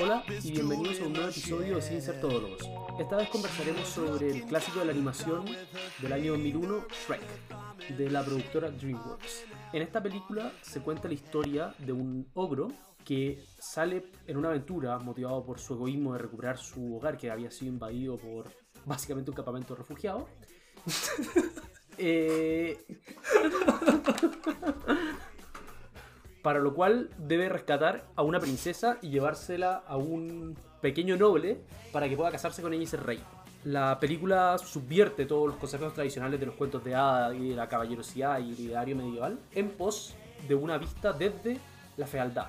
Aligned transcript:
Hola 0.00 0.24
y 0.42 0.50
bienvenidos 0.50 1.00
a 1.00 1.04
un 1.04 1.12
nuevo 1.12 1.28
the 1.28 1.40
episodio. 1.40 1.82
Sin 1.82 2.00
Ser 2.00 2.18
Todólogos. 2.18 2.70
Esta 2.98 3.16
vez 3.16 3.28
conversaremos 3.28 3.86
sobre 3.86 4.30
el 4.30 4.44
clásico 4.44 4.78
de 4.78 4.86
la 4.86 4.92
animación 4.92 5.44
del 6.00 6.12
año 6.14 6.32
2001, 6.32 6.86
Shrek, 7.06 7.96
de 7.98 8.10
la 8.10 8.24
productora 8.24 8.70
DreamWorks. 8.70 9.44
En 9.74 9.82
esta 9.82 10.02
película 10.02 10.54
se 10.62 10.80
cuenta 10.80 11.08
la 11.08 11.14
historia 11.14 11.74
de 11.76 11.92
un 11.92 12.30
ogro 12.32 12.72
que 13.04 13.44
sale 13.58 14.10
en 14.26 14.38
una 14.38 14.48
aventura 14.48 14.98
motivado 15.00 15.44
por 15.44 15.58
su 15.58 15.74
egoísmo 15.74 16.14
de 16.14 16.20
recuperar 16.20 16.56
su 16.56 16.96
hogar 16.96 17.18
que 17.18 17.30
había 17.30 17.50
sido 17.50 17.72
invadido 17.72 18.16
por 18.16 18.50
básicamente 18.86 19.30
un 19.30 19.36
campamento 19.36 19.74
de 19.74 19.78
refugiados. 19.80 20.24
Eh, 21.98 22.78
para 26.42 26.60
lo 26.60 26.72
cual 26.72 27.10
debe 27.18 27.48
rescatar 27.48 28.06
a 28.16 28.22
una 28.22 28.40
princesa 28.40 28.98
y 29.02 29.10
llevársela 29.10 29.82
a 29.86 29.96
un 29.96 30.56
pequeño 30.80 31.16
noble 31.16 31.60
para 31.92 32.08
que 32.08 32.16
pueda 32.16 32.30
casarse 32.30 32.62
con 32.62 32.72
ella 32.72 32.84
y 32.84 32.86
ser 32.86 33.02
rey. 33.04 33.20
La 33.64 33.98
película 33.98 34.56
subvierte 34.58 35.26
todos 35.26 35.48
los 35.48 35.56
conceptos 35.56 35.92
tradicionales 35.92 36.38
de 36.38 36.46
los 36.46 36.54
cuentos 36.54 36.84
de 36.84 36.94
hadas 36.94 37.34
y 37.34 37.50
de 37.50 37.56
la 37.56 37.68
caballerosidad 37.68 38.38
y 38.38 38.52
el 38.52 38.60
ideario 38.60 38.96
medieval 38.96 39.38
en 39.54 39.70
pos 39.70 40.14
de 40.46 40.54
una 40.54 40.78
vista 40.78 41.12
desde 41.12 41.58
la 41.96 42.06
fealdad, 42.06 42.46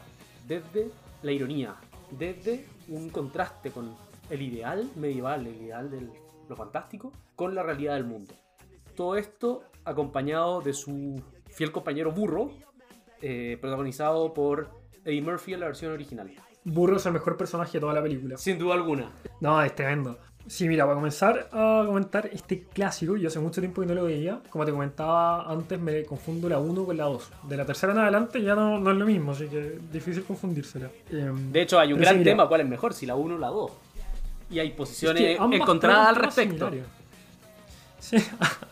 desde 0.47 0.91
la 1.23 1.31
ironía, 1.31 1.75
desde 2.11 2.67
un 2.87 3.09
contraste 3.09 3.71
con 3.71 3.95
el 4.29 4.41
ideal 4.41 4.89
medieval, 4.95 5.47
el 5.47 5.55
ideal 5.55 5.89
de 5.89 6.07
lo 6.47 6.55
fantástico, 6.55 7.11
con 7.35 7.55
la 7.55 7.63
realidad 7.63 7.95
del 7.95 8.05
mundo. 8.05 8.35
Todo 8.99 9.15
esto 9.15 9.63
acompañado 9.85 10.59
de 10.59 10.73
su 10.73 11.23
fiel 11.47 11.71
compañero 11.71 12.11
burro, 12.11 12.51
eh, 13.21 13.57
protagonizado 13.61 14.33
por 14.33 14.71
Eddie 15.05 15.21
Murphy 15.21 15.53
en 15.53 15.61
la 15.61 15.67
versión 15.67 15.93
original. 15.93 16.29
Burro 16.65 16.97
es 16.97 17.05
el 17.05 17.13
mejor 17.13 17.37
personaje 17.37 17.77
de 17.77 17.79
toda 17.79 17.93
la 17.93 18.03
película. 18.03 18.35
Sin 18.35 18.59
duda 18.59 18.73
alguna. 18.73 19.09
No, 19.39 19.63
es 19.63 19.73
tremendo. 19.73 20.17
Sí, 20.47 20.67
mira, 20.67 20.83
para 20.83 20.95
comenzar 20.95 21.47
a 21.53 21.83
comentar 21.85 22.29
este 22.33 22.65
clásico, 22.65 23.15
yo 23.15 23.29
hace 23.29 23.39
mucho 23.39 23.61
tiempo 23.61 23.79
que 23.79 23.87
no 23.87 23.93
lo 23.93 24.03
veía. 24.03 24.41
Como 24.49 24.65
te 24.65 24.71
comentaba 24.71 25.49
antes, 25.49 25.79
me 25.79 26.03
confundo 26.03 26.49
la 26.49 26.59
1 26.59 26.83
con 26.83 26.97
la 26.97 27.05
2. 27.05 27.31
De 27.43 27.55
la 27.55 27.65
tercera 27.65 27.93
en 27.93 27.99
adelante 27.99 28.41
ya 28.41 28.53
no, 28.53 28.81
no 28.81 28.91
es 28.91 28.97
lo 28.97 29.05
mismo, 29.05 29.31
así 29.31 29.47
que 29.47 29.75
es 29.75 29.91
difícil 29.93 30.25
confundírsela. 30.25 30.89
Em, 31.09 31.53
De 31.53 31.61
hecho, 31.61 31.79
hay 31.79 31.93
un 31.93 31.99
sí, 31.99 32.03
gran 32.03 32.21
tema, 32.21 32.49
¿cuál 32.49 32.59
es 32.59 32.67
mejor? 32.67 32.93
Si 32.93 33.05
la 33.05 33.15
1 33.15 33.35
o 33.35 33.37
la 33.37 33.47
2. 33.47 33.71
Y 34.51 34.59
hay 34.59 34.67
es 34.67 34.73
posiciones 34.73 35.39
que 35.39 35.55
encontradas 35.55 36.09
al 36.09 36.15
respecto. 36.17 36.69
Sí, 37.99 38.17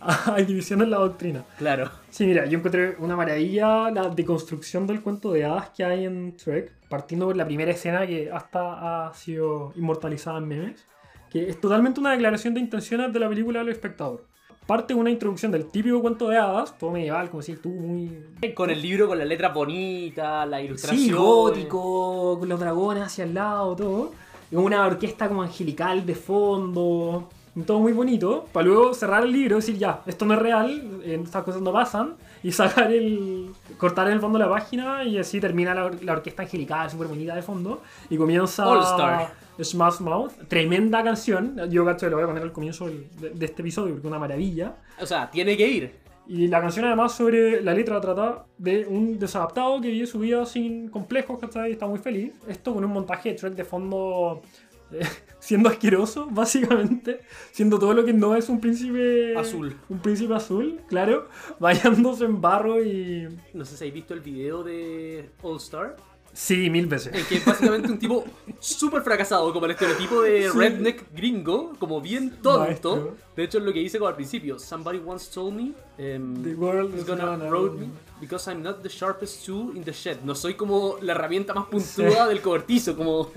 hay 0.34 0.44
división 0.44 0.82
en 0.82 0.90
la 0.90 0.98
doctrina. 0.98 1.44
Claro. 1.58 1.90
Sí, 2.10 2.26
mira, 2.26 2.46
yo 2.46 2.58
encontré 2.58 2.96
una 2.98 3.16
maravilla 3.16 3.90
la 3.90 4.08
deconstrucción 4.08 4.86
del 4.86 5.02
cuento 5.02 5.32
de 5.32 5.44
hadas 5.44 5.70
que 5.70 5.84
hay 5.84 6.04
en 6.04 6.36
Trek, 6.36 6.72
partiendo 6.88 7.26
por 7.26 7.36
la 7.36 7.44
primera 7.44 7.70
escena 7.70 8.06
que 8.06 8.30
hasta 8.30 9.08
ha 9.08 9.14
sido 9.14 9.72
inmortalizada 9.76 10.38
en 10.38 10.48
memes, 10.48 10.86
que 11.30 11.48
es 11.48 11.60
totalmente 11.60 12.00
una 12.00 12.12
declaración 12.12 12.54
de 12.54 12.60
intenciones 12.60 13.12
de 13.12 13.18
la 13.18 13.28
película 13.28 13.60
del 13.60 13.70
espectador. 13.70 14.24
Parte 14.66 14.94
una 14.94 15.10
introducción 15.10 15.52
del 15.52 15.66
típico 15.66 16.00
cuento 16.00 16.28
de 16.30 16.38
hadas, 16.38 16.78
todo 16.78 16.90
medieval, 16.90 17.28
como 17.28 17.42
si 17.42 17.54
tú, 17.56 17.68
muy 17.68 18.24
Con 18.54 18.70
el 18.70 18.80
libro, 18.80 19.06
con 19.06 19.18
la 19.18 19.24
letra 19.26 19.50
bonita, 19.50 20.46
la 20.46 20.62
ilustración. 20.62 21.00
Sí, 21.00 21.10
gótico, 21.12 22.38
con 22.38 22.48
los 22.48 22.58
dragones 22.58 23.02
hacia 23.02 23.24
el 23.24 23.34
lado, 23.34 23.76
todo. 23.76 24.12
Y 24.50 24.56
una 24.56 24.86
orquesta 24.86 25.28
como 25.28 25.42
angelical 25.42 26.06
de 26.06 26.14
fondo. 26.14 27.28
Todo 27.66 27.78
muy 27.78 27.92
bonito. 27.92 28.46
Para 28.52 28.66
luego 28.66 28.94
cerrar 28.94 29.22
el 29.22 29.30
libro 29.32 29.56
y 29.56 29.60
decir, 29.60 29.76
ya, 29.78 30.02
esto 30.06 30.24
no 30.24 30.34
es 30.34 30.40
real, 30.40 31.00
eh, 31.04 31.20
estas 31.22 31.44
cosas 31.44 31.62
no 31.62 31.72
pasan. 31.72 32.14
Y 32.42 32.50
sacar 32.52 32.92
el. 32.92 33.50
cortar 33.78 34.08
en 34.08 34.14
el 34.14 34.20
fondo 34.20 34.38
la 34.38 34.48
página 34.48 35.04
y 35.04 35.18
así 35.18 35.40
termina 35.40 35.74
la, 35.74 35.84
or- 35.86 36.02
la 36.04 36.12
orquesta 36.14 36.42
angelical 36.42 36.90
súper 36.90 37.06
bonita 37.06 37.34
de 37.34 37.42
fondo. 37.42 37.80
Y 38.10 38.16
comienza. 38.16 38.66
All 38.68 38.82
Star. 38.82 39.32
Smash 39.62 40.00
Mouth. 40.00 40.32
Tremenda 40.48 41.02
canción. 41.04 41.56
Yo, 41.70 41.84
cacho, 41.84 42.10
lo 42.10 42.16
voy 42.16 42.24
a 42.24 42.26
poner 42.26 42.42
al 42.42 42.52
comienzo 42.52 42.86
de, 42.86 43.30
de 43.30 43.44
este 43.46 43.62
episodio 43.62 43.92
porque 43.94 44.06
es 44.06 44.10
una 44.10 44.18
maravilla. 44.18 44.74
O 45.00 45.06
sea, 45.06 45.30
tiene 45.30 45.56
que 45.56 45.68
ir. 45.68 46.04
Y 46.26 46.48
la 46.48 46.60
canción 46.60 46.86
además 46.86 47.12
sobre 47.12 47.60
la 47.62 47.72
letra 47.74 48.00
trata 48.00 48.46
de 48.58 48.86
un 48.86 49.18
desadaptado 49.18 49.80
que 49.80 49.88
vive 49.90 50.06
su 50.06 50.18
vida 50.18 50.44
sin 50.46 50.88
complejos, 50.88 51.38
¿cachai? 51.38 51.68
Y 51.70 51.72
está 51.74 51.86
muy 51.86 51.98
feliz. 51.98 52.32
Esto 52.48 52.74
con 52.74 52.84
un 52.84 52.90
montaje 52.90 53.30
de 53.30 53.36
Shrek 53.38 53.54
de 53.54 53.64
fondo 53.64 54.40
siendo 55.40 55.68
asqueroso, 55.68 56.26
básicamente. 56.30 57.20
Siendo 57.52 57.78
todo 57.78 57.94
lo 57.94 58.04
que 58.04 58.12
no 58.12 58.34
es 58.36 58.48
un 58.48 58.60
príncipe... 58.60 59.36
Azul. 59.36 59.76
Un 59.88 59.98
príncipe 59.98 60.34
azul, 60.34 60.80
claro. 60.88 61.28
Bañándose 61.60 62.24
en 62.24 62.40
barro 62.40 62.82
y... 62.82 63.28
No 63.52 63.64
sé 63.64 63.76
si 63.76 63.84
habéis 63.84 63.94
visto 63.94 64.14
el 64.14 64.20
video 64.20 64.62
de 64.62 65.28
All 65.42 65.56
Star. 65.58 65.96
Sí, 66.36 66.68
mil 66.68 66.86
veces. 66.86 67.14
En 67.14 67.24
que 67.26 67.36
es 67.36 67.44
básicamente 67.44 67.86
un 67.92 67.96
tipo 67.96 68.24
súper 68.58 69.02
fracasado, 69.02 69.52
como 69.52 69.66
el 69.66 69.72
estereotipo 69.72 70.20
de 70.20 70.50
Sí. 70.50 70.58
redneck 70.58 71.04
gringo, 71.14 71.74
como 71.78 72.00
bien 72.00 72.30
tonto. 72.42 72.58
Maestro. 72.58 73.16
De 73.36 73.44
hecho, 73.44 73.58
es 73.58 73.64
lo 73.64 73.72
que 73.72 73.78
dice 73.78 73.98
como 73.98 74.08
al 74.08 74.16
principio: 74.16 74.58
Somebody 74.58 75.00
once 75.06 75.30
told 75.32 75.54
me 75.54 75.72
um, 76.16 76.42
The 76.42 76.56
world 76.56 76.92
is 76.92 77.02
is 77.02 77.06
gonna 77.06 77.24
gonna- 77.24 77.48
road 77.48 77.78
me 77.78 77.86
because 78.20 78.50
I'm 78.50 78.64
not 78.64 78.82
the 78.82 78.88
sharpest 78.88 79.46
tool 79.46 79.76
in 79.76 79.84
the 79.84 79.92
shed. 79.92 80.22
No 80.24 80.34
soy 80.34 80.54
como 80.54 80.96
la 81.02 81.12
herramienta 81.12 81.54
más 81.54 81.66
puntuda 81.66 82.26
del 82.26 82.40
cobertizo, 82.40 82.96
como. 82.96 83.30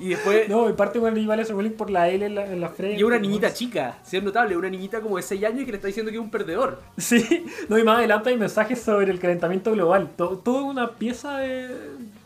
Y 0.00 0.08
después. 0.10 0.48
No, 0.48 0.68
y 0.68 0.72
parte 0.72 0.98
el 0.98 1.06
animal 1.06 1.40
ese 1.40 1.52
bullying 1.52 1.72
por 1.72 1.90
la 1.90 2.08
L 2.08 2.24
en 2.26 2.34
la, 2.34 2.46
en 2.52 2.60
la 2.60 2.68
frente. 2.68 2.98
Y 2.98 3.02
una 3.02 3.18
niñita 3.18 3.52
chica, 3.52 3.98
si 4.04 4.16
es 4.16 4.22
notable, 4.22 4.56
una 4.56 4.68
niñita 4.70 5.00
como 5.00 5.16
de 5.16 5.22
6 5.22 5.44
años 5.44 5.64
que 5.64 5.70
le 5.72 5.76
está 5.76 5.86
diciendo 5.88 6.10
que 6.10 6.18
es 6.18 6.22
un 6.22 6.30
perdedor. 6.30 6.80
Sí, 6.96 7.46
no, 7.68 7.78
y 7.78 7.82
más 7.84 7.98
adelante 7.98 8.30
hay 8.30 8.36
mensajes 8.36 8.80
sobre 8.80 9.10
el 9.10 9.18
calentamiento 9.18 9.72
global. 9.72 10.10
To- 10.16 10.38
Todo 10.38 10.64
una 10.64 10.92
pieza 10.96 11.38
de- 11.38 11.68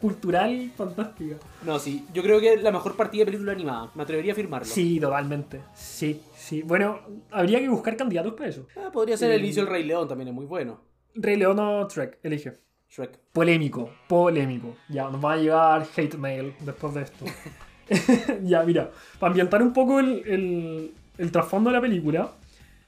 cultural 0.01 0.73
fantástica. 0.77 1.37
No, 1.65 1.79
sí, 1.79 2.05
yo 2.13 2.23
creo 2.23 2.41
que 2.41 2.55
es 2.55 2.63
la 2.63 2.73
mejor 2.73 2.97
partida 2.97 3.21
de 3.21 3.27
película 3.27 3.53
animada, 3.53 3.91
me 3.95 4.03
atrevería 4.03 4.33
a 4.33 4.35
afirmarlo. 4.35 4.67
Sí, 4.67 4.99
totalmente. 4.99 5.61
Sí, 5.75 6.21
sí. 6.37 6.63
Bueno, 6.63 6.99
habría 7.31 7.61
que 7.61 7.69
buscar 7.69 7.97
candidatos 7.97 8.35
para 8.35 8.49
eso. 8.49 8.67
Ah, 8.77 8.91
podría 8.93 9.17
ser 9.17 9.31
el 9.31 9.41
inicio 9.43 9.63
del 9.65 9.71
Rey 9.73 9.85
León, 9.85 10.09
también 10.09 10.29
es 10.29 10.35
muy 10.35 10.45
bueno. 10.47 10.81
Rey 11.15 11.37
León 11.37 11.59
o 11.61 11.87
Trek, 11.87 12.19
elige. 12.25 12.59
Shrek. 12.95 13.19
Polémico, 13.33 13.91
polémico. 14.09 14.77
Ya, 14.89 15.09
nos 15.09 15.25
va 15.25 15.33
a 15.33 15.37
llegar 15.37 15.87
hate 15.97 16.15
mail 16.19 16.53
después 16.61 16.93
de 16.95 17.03
esto. 17.03 17.25
ya, 18.43 18.63
mira, 18.65 18.91
para 19.19 19.31
ambientar 19.31 19.63
un 19.63 19.73
poco 19.73 19.99
el, 20.01 20.23
el- 20.27 20.93
el 21.19 21.31
trasfondo 21.33 21.71
de 21.71 21.77
la 21.77 21.81
película, 21.83 22.31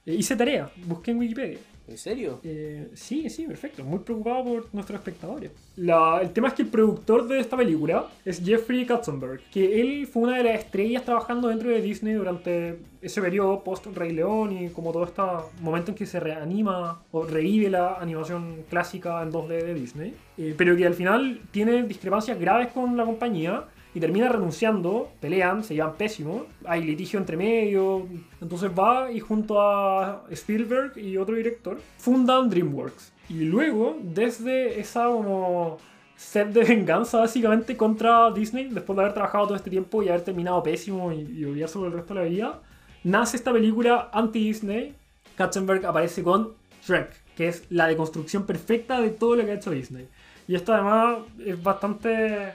eh, 0.05 0.13
hice 0.15 0.35
tarea, 0.35 0.69
busqué 0.85 1.11
en 1.11 1.19
Wikipedia. 1.19 1.59
¿En 1.87 1.97
serio? 1.99 2.39
Eh, 2.43 2.89
sí, 2.95 3.29
sí, 3.29 3.45
perfecto. 3.45 3.83
Muy 3.83 3.99
preocupado 3.99 4.43
por 4.43 4.73
nuestros 4.73 4.99
espectadores. 4.99 5.51
El 5.77 6.31
tema 6.31 6.47
es 6.47 6.53
que 6.55 6.63
el 6.63 6.69
productor 6.69 7.27
de 7.27 7.39
esta 7.39 7.55
película 7.55 8.07
es 8.23 8.43
Jeffrey 8.43 8.85
Katzenberg, 8.85 9.41
que 9.51 9.79
él 9.81 10.07
fue 10.07 10.23
una 10.23 10.37
de 10.37 10.43
las 10.45 10.59
estrellas 10.59 11.05
trabajando 11.05 11.49
dentro 11.49 11.69
de 11.69 11.81
Disney 11.81 12.15
durante 12.15 12.79
ese 13.01 13.21
periodo 13.21 13.63
post 13.63 13.85
Rey 13.87 14.13
León 14.13 14.51
y 14.57 14.69
como 14.69 14.91
todo 14.91 15.03
este 15.03 15.21
momento 15.61 15.91
en 15.91 15.95
que 15.97 16.07
se 16.07 16.19
reanima 16.19 17.03
o 17.11 17.23
revive 17.23 17.69
la 17.69 17.95
animación 17.95 18.63
clásica 18.67 19.21
en 19.21 19.31
2D 19.31 19.47
de 19.63 19.73
Disney, 19.75 20.13
Eh, 20.37 20.53
pero 20.57 20.75
que 20.75 20.85
al 20.85 20.95
final 20.95 21.39
tiene 21.51 21.83
discrepancias 21.83 22.37
graves 22.39 22.69
con 22.73 22.97
la 22.97 23.05
compañía 23.05 23.63
y 23.95 23.99
termina 24.01 24.27
renunciando, 24.27 25.09
pelean, 25.21 25.63
se 25.63 25.73
llevan 25.73 25.95
pésimo, 25.95 26.45
hay 26.65 26.83
litigio 26.83 27.17
entre 27.17 27.37
medio, 27.37 28.05
entonces 28.41 28.69
va 28.77 29.09
y 29.09 29.21
junto 29.21 29.61
a 29.61 30.25
Spielberg 30.29 30.97
y 30.97 31.15
otro 31.15 31.35
director 31.35 31.79
fundan 31.97 32.49
DreamWorks. 32.49 33.13
Y 33.29 33.45
luego, 33.45 33.97
desde 34.03 34.81
esa 34.81 35.05
como 35.05 35.77
set 36.17 36.49
de 36.49 36.63
venganza 36.65 37.19
básicamente 37.19 37.77
contra 37.77 38.31
Disney, 38.31 38.67
después 38.67 38.97
de 38.97 39.03
haber 39.03 39.13
trabajado 39.13 39.45
todo 39.45 39.55
este 39.55 39.69
tiempo 39.69 40.03
y 40.03 40.09
haber 40.09 40.25
terminado 40.25 40.61
pésimo 40.61 41.13
y, 41.13 41.21
y 41.21 41.45
odiarse 41.45 41.79
por 41.79 41.87
el 41.87 41.93
resto 41.93 42.13
de 42.13 42.19
la 42.19 42.27
vida, 42.27 42.61
nace 43.05 43.37
esta 43.37 43.53
película 43.53 44.09
anti-Disney. 44.11 44.93
Katzenberg 45.37 45.85
aparece 45.85 46.21
con 46.21 46.51
Shrek, 46.85 47.13
que 47.37 47.47
es 47.47 47.63
la 47.69 47.87
deconstrucción 47.87 48.45
perfecta 48.45 48.99
de 48.99 49.09
todo 49.09 49.37
lo 49.37 49.45
que 49.45 49.51
ha 49.51 49.55
hecho 49.55 49.71
Disney. 49.71 50.09
Y 50.49 50.55
esto 50.55 50.73
además 50.73 51.19
es 51.43 51.61
bastante 51.63 52.53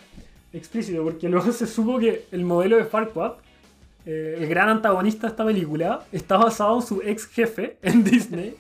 explícito, 0.52 1.02
porque 1.05 1.29
luego 1.29 1.50
se 1.52 1.67
supo 1.67 1.99
que 1.99 2.25
el 2.32 2.44
modelo 2.44 2.76
de 2.76 2.85
Farquaad, 2.85 3.32
eh, 4.06 4.37
el 4.38 4.47
gran 4.49 4.69
antagonista 4.69 5.26
de 5.26 5.31
esta 5.32 5.44
película, 5.44 6.00
está 6.12 6.37
basado 6.38 6.76
en 6.76 6.82
su 6.87 7.02
ex 7.02 7.26
jefe 7.26 7.76
en 7.82 8.02
Disney. 8.11 8.55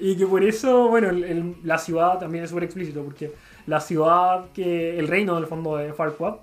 Y 0.00 0.16
que 0.16 0.26
por 0.26 0.42
eso, 0.42 0.88
bueno, 0.88 1.10
el- 1.10 1.24
el- 1.24 1.54
la 1.64 1.78
ciudad 1.78 2.18
también 2.18 2.44
es 2.44 2.50
súper 2.50 2.64
explícito, 2.64 3.02
porque 3.02 3.32
la 3.66 3.80
ciudad, 3.80 4.46
que 4.54 4.98
el 4.98 5.08
reino 5.08 5.34
del 5.34 5.46
fondo 5.46 5.76
de 5.76 5.92
Farquaad, 5.92 6.36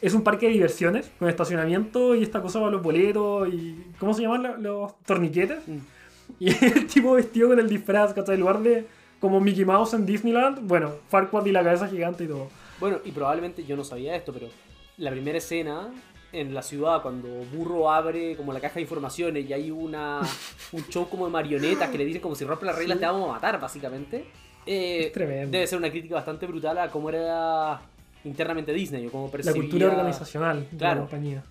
es 0.00 0.14
un 0.14 0.22
parque 0.24 0.46
de 0.46 0.52
diversiones 0.54 1.10
con 1.18 1.28
estacionamiento 1.28 2.16
y 2.16 2.24
esta 2.24 2.42
cosa 2.42 2.58
para 2.58 2.72
los 2.72 2.82
boletos 2.82 3.48
y. 3.48 3.84
¿Cómo 4.00 4.12
se 4.14 4.22
llaman 4.22 4.42
la- 4.42 4.56
los 4.56 4.98
torniquetes? 5.04 5.58
Mm. 5.66 5.78
Y 6.40 6.48
el 6.64 6.86
tipo 6.86 7.12
vestido 7.12 7.50
con 7.50 7.58
el 7.60 7.68
disfraz, 7.68 8.12
¿cachai? 8.14 8.34
En 8.34 8.40
lugar 8.40 8.60
de 8.62 8.86
como 9.20 9.38
Mickey 9.38 9.64
Mouse 9.64 9.94
en 9.94 10.06
Disneyland, 10.06 10.66
bueno, 10.66 10.90
Farquaad 11.08 11.46
y 11.46 11.52
la 11.52 11.62
cabeza 11.62 11.86
gigante 11.86 12.24
y 12.24 12.26
todo. 12.26 12.48
Bueno, 12.82 12.98
y 13.04 13.12
probablemente 13.12 13.64
yo 13.64 13.76
no 13.76 13.84
sabía 13.84 14.16
esto, 14.16 14.32
pero 14.32 14.48
la 14.96 15.12
primera 15.12 15.38
escena 15.38 15.88
en 16.32 16.52
la 16.52 16.62
ciudad 16.62 17.00
cuando 17.00 17.28
Burro 17.54 17.88
abre 17.92 18.34
como 18.36 18.52
la 18.52 18.58
caja 18.58 18.74
de 18.74 18.80
informaciones 18.80 19.48
y 19.48 19.52
hay 19.52 19.70
una 19.70 20.18
un 20.72 20.84
show 20.88 21.08
como 21.08 21.26
de 21.26 21.30
marionetas 21.30 21.88
que 21.90 21.96
le 21.98 22.04
dicen 22.04 22.20
como 22.20 22.34
si 22.34 22.44
rompe 22.44 22.66
las 22.66 22.74
reglas 22.76 22.98
te 22.98 23.06
vamos 23.06 23.30
a 23.30 23.34
matar, 23.34 23.60
básicamente. 23.60 24.24
Eh, 24.66 25.04
Es 25.06 25.12
tremendo. 25.12 25.52
debe 25.52 25.64
ser 25.68 25.78
una 25.78 25.90
crítica 25.90 26.16
bastante 26.16 26.44
brutal 26.48 26.76
a 26.78 26.88
cómo 26.88 27.08
era 27.08 27.80
internamente 28.24 28.72
Disney 28.72 29.06
o 29.06 29.12
cómo 29.12 29.26
La 29.26 29.30
percibía... 29.30 29.60
cultura 29.62 29.86
organizacional 29.86 30.66
de 30.72 30.84
la 30.84 30.98
compañía. 30.98 31.44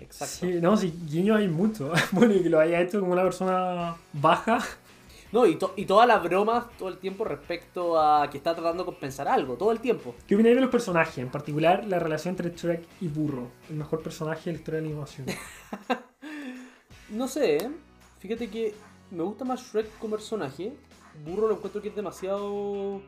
Exacto. 0.00 0.46
Sí, 0.46 0.58
no, 0.60 0.76
sí, 0.76 0.94
guiños 1.10 1.38
hay 1.38 1.48
mucho. 1.48 1.92
Bueno, 2.12 2.34
y 2.34 2.42
que 2.44 2.50
lo 2.50 2.60
haya 2.60 2.80
hecho 2.80 3.00
como 3.00 3.12
una 3.14 3.24
persona 3.24 3.96
baja. 4.12 4.60
No, 5.32 5.46
y, 5.46 5.56
to- 5.56 5.72
y 5.76 5.86
todas 5.86 6.06
las 6.06 6.22
bromas 6.22 6.66
todo 6.78 6.88
el 6.90 6.98
tiempo 6.98 7.24
respecto 7.24 7.98
a 7.98 8.28
que 8.30 8.36
está 8.36 8.54
tratando 8.54 8.82
de 8.82 8.86
compensar 8.86 9.26
algo, 9.28 9.54
todo 9.54 9.72
el 9.72 9.80
tiempo. 9.80 10.14
¿Qué 10.26 10.34
opináis 10.34 10.54
de 10.56 10.60
los 10.60 10.70
personajes? 10.70 11.18
En 11.18 11.30
particular, 11.30 11.84
la 11.86 11.98
relación 11.98 12.32
entre 12.32 12.50
Shrek 12.54 12.84
y 13.00 13.08
Burro. 13.08 13.48
El 13.70 13.76
mejor 13.76 14.02
personaje 14.02 14.50
de 14.50 14.52
la 14.52 14.58
historia 14.58 14.80
de 14.80 14.86
la 14.86 14.92
animación. 14.92 15.26
No 17.10 17.28
sé, 17.28 17.56
¿eh? 17.58 17.70
fíjate 18.20 18.48
que 18.48 18.74
me 19.10 19.22
gusta 19.22 19.44
más 19.44 19.60
Shrek 19.70 19.98
como 19.98 20.16
personaje. 20.16 20.72
Burro 21.26 21.46
lo 21.46 21.56
encuentro 21.56 21.82
que 21.82 21.88
es 21.88 21.94
demasiado 21.96 23.02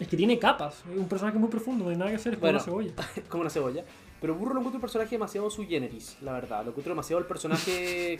es 0.00 0.08
que 0.08 0.16
tiene 0.16 0.38
capas. 0.40 0.82
Es 0.90 0.98
un 0.98 1.06
personaje 1.08 1.38
muy 1.38 1.48
profundo, 1.48 1.84
no 1.84 1.90
hay 1.90 1.96
nada 1.96 2.10
que 2.10 2.16
hacer, 2.16 2.32
es 2.34 2.38
como 2.40 2.50
una 2.50 2.58
cebolla. 2.60 2.92
como 3.28 3.40
una 3.42 3.50
cebolla. 3.50 3.84
Pero 4.20 4.34
Burro 4.34 4.54
lo 4.54 4.60
encuentro 4.60 4.78
un 4.78 4.80
personaje 4.80 5.10
demasiado 5.10 5.48
sui 5.50 5.66
generis, 5.66 6.16
la 6.20 6.32
verdad. 6.32 6.64
Lo 6.64 6.70
encuentro 6.70 6.92
demasiado 6.94 7.20
el 7.20 7.26
personaje 7.26 8.18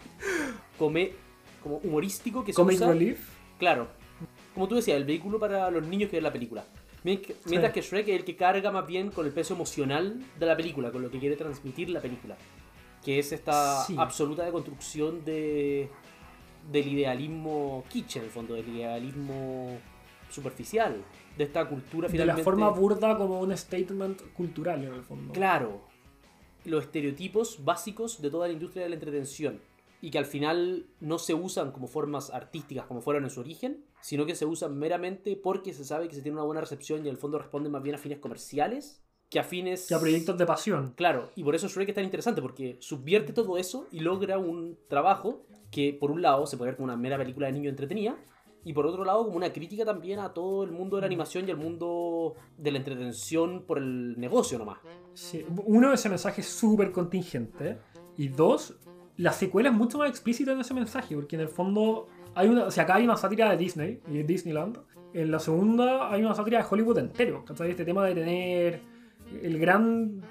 come, 0.78 1.12
como 1.66 1.80
humorístico 1.84 2.44
que 2.44 2.52
se 2.52 2.56
Comic 2.56 2.76
usa. 2.76 2.88
Relief. 2.88 3.28
Claro. 3.58 3.88
Como 4.54 4.68
tú 4.68 4.76
decías, 4.76 4.96
el 4.96 5.04
vehículo 5.04 5.38
para 5.38 5.70
los 5.70 5.86
niños 5.86 6.10
que 6.10 6.16
es 6.18 6.22
la 6.22 6.32
película. 6.32 6.64
Mientras 7.04 7.72
que 7.72 7.82
Shrek 7.82 8.08
es 8.08 8.16
el 8.20 8.24
que 8.24 8.36
carga 8.36 8.70
más 8.72 8.86
bien 8.86 9.10
con 9.10 9.26
el 9.26 9.32
peso 9.32 9.54
emocional 9.54 10.20
de 10.38 10.46
la 10.46 10.56
película, 10.56 10.90
con 10.90 11.02
lo 11.02 11.10
que 11.10 11.18
quiere 11.18 11.36
transmitir 11.36 11.90
la 11.90 12.00
película. 12.00 12.36
Que 13.04 13.18
es 13.20 13.30
esta 13.32 13.84
Sí. 13.84 13.94
absoluta 13.98 14.44
deconstrucción 14.44 15.24
de, 15.24 15.88
del 16.72 16.88
idealismo 16.88 17.84
kitsch, 17.88 18.16
en 18.16 18.24
el 18.24 18.30
fondo, 18.30 18.54
del 18.54 18.68
idealismo 18.68 19.78
superficial, 20.30 20.96
de 21.38 21.44
esta 21.44 21.66
cultura 21.68 22.08
De 22.08 22.12
finalmente. 22.12 22.40
la 22.40 22.44
forma 22.44 22.68
burda 22.70 23.16
como 23.16 23.40
un 23.40 23.56
statement 23.56 24.20
cultural, 24.32 24.82
en 24.82 24.92
el 24.94 25.02
fondo. 25.02 25.32
Claro. 25.32 25.82
Los 26.64 26.84
estereotipos 26.84 27.64
básicos 27.64 28.20
de 28.20 28.30
toda 28.30 28.48
la 28.48 28.52
industria 28.54 28.82
de 28.84 28.88
la 28.88 28.94
entretención. 28.96 29.60
Y 30.00 30.10
que 30.10 30.18
al 30.18 30.26
final 30.26 30.86
no 31.00 31.18
se 31.18 31.34
usan 31.34 31.72
como 31.72 31.86
formas 31.86 32.30
artísticas 32.30 32.86
como 32.86 33.00
fueron 33.00 33.24
en 33.24 33.30
su 33.30 33.40
origen, 33.40 33.84
sino 34.00 34.26
que 34.26 34.34
se 34.34 34.46
usan 34.46 34.78
meramente 34.78 35.36
porque 35.36 35.72
se 35.72 35.84
sabe 35.84 36.08
que 36.08 36.14
se 36.14 36.22
tiene 36.22 36.36
una 36.36 36.44
buena 36.44 36.60
recepción 36.60 37.00
y 37.00 37.08
en 37.08 37.14
el 37.14 37.16
fondo 37.16 37.38
responden 37.38 37.72
más 37.72 37.82
bien 37.82 37.94
a 37.94 37.98
fines 37.98 38.18
comerciales 38.18 39.02
que 39.30 39.40
a 39.40 39.44
fines... 39.44 39.86
Que 39.88 39.94
a 39.94 40.00
proyectos 40.00 40.38
de 40.38 40.46
pasión. 40.46 40.92
Claro, 40.96 41.30
y 41.34 41.42
por 41.42 41.54
eso 41.54 41.68
Shrek 41.68 41.88
es 41.88 41.94
tan 41.94 42.04
interesante, 42.04 42.40
porque 42.40 42.76
subvierte 42.80 43.32
todo 43.32 43.58
eso 43.58 43.86
y 43.90 44.00
logra 44.00 44.38
un 44.38 44.78
trabajo 44.88 45.46
que 45.70 45.96
por 45.98 46.10
un 46.10 46.22
lado 46.22 46.46
se 46.46 46.56
puede 46.56 46.70
ver 46.70 46.76
como 46.76 46.84
una 46.84 46.96
mera 46.96 47.18
película 47.18 47.46
de 47.48 47.52
niño 47.54 47.70
entretenida, 47.70 48.16
y 48.66 48.72
por 48.72 48.84
otro 48.84 49.04
lado 49.04 49.24
como 49.24 49.36
una 49.36 49.52
crítica 49.52 49.84
también 49.84 50.18
a 50.18 50.32
todo 50.32 50.64
el 50.64 50.72
mundo 50.72 50.96
de 50.96 51.02
la 51.02 51.06
animación 51.06 51.46
y 51.46 51.52
al 51.52 51.56
mundo 51.56 52.34
de 52.58 52.72
la 52.72 52.78
entretención 52.78 53.62
por 53.64 53.78
el 53.78 54.18
negocio 54.18 54.58
nomás. 54.58 54.78
Sí, 55.14 55.46
Uno, 55.66 55.92
ese 55.92 56.08
mensaje 56.08 56.40
es 56.40 56.48
súper 56.48 56.90
contingente. 56.90 57.78
Y 58.16 58.26
dos, 58.26 58.74
la 59.16 59.32
secuela 59.32 59.70
es 59.70 59.74
mucho 59.74 59.98
más 59.98 60.10
explícita 60.10 60.52
en 60.52 60.60
ese 60.60 60.74
mensaje, 60.74 61.14
porque 61.14 61.36
en 61.36 61.42
el 61.42 61.48
fondo 61.48 62.06
hay 62.34 62.48
una, 62.48 62.64
o 62.64 62.70
sea, 62.70 62.84
acá 62.84 62.96
hay 62.96 63.04
una 63.04 63.16
sátira 63.16 63.50
de 63.50 63.56
Disney 63.56 64.00
y 64.08 64.18
de 64.18 64.24
Disneyland. 64.24 64.78
En 65.14 65.30
la 65.30 65.38
segunda 65.38 66.12
hay 66.12 66.22
una 66.22 66.34
sátira 66.34 66.58
de 66.58 66.66
Hollywood 66.68 66.98
entero. 66.98 67.44
¿cachai? 67.44 67.70
Este 67.70 67.84
tema 67.84 68.04
de 68.04 68.14
tener. 68.14 68.82
El 69.42 69.58
gran 69.58 70.22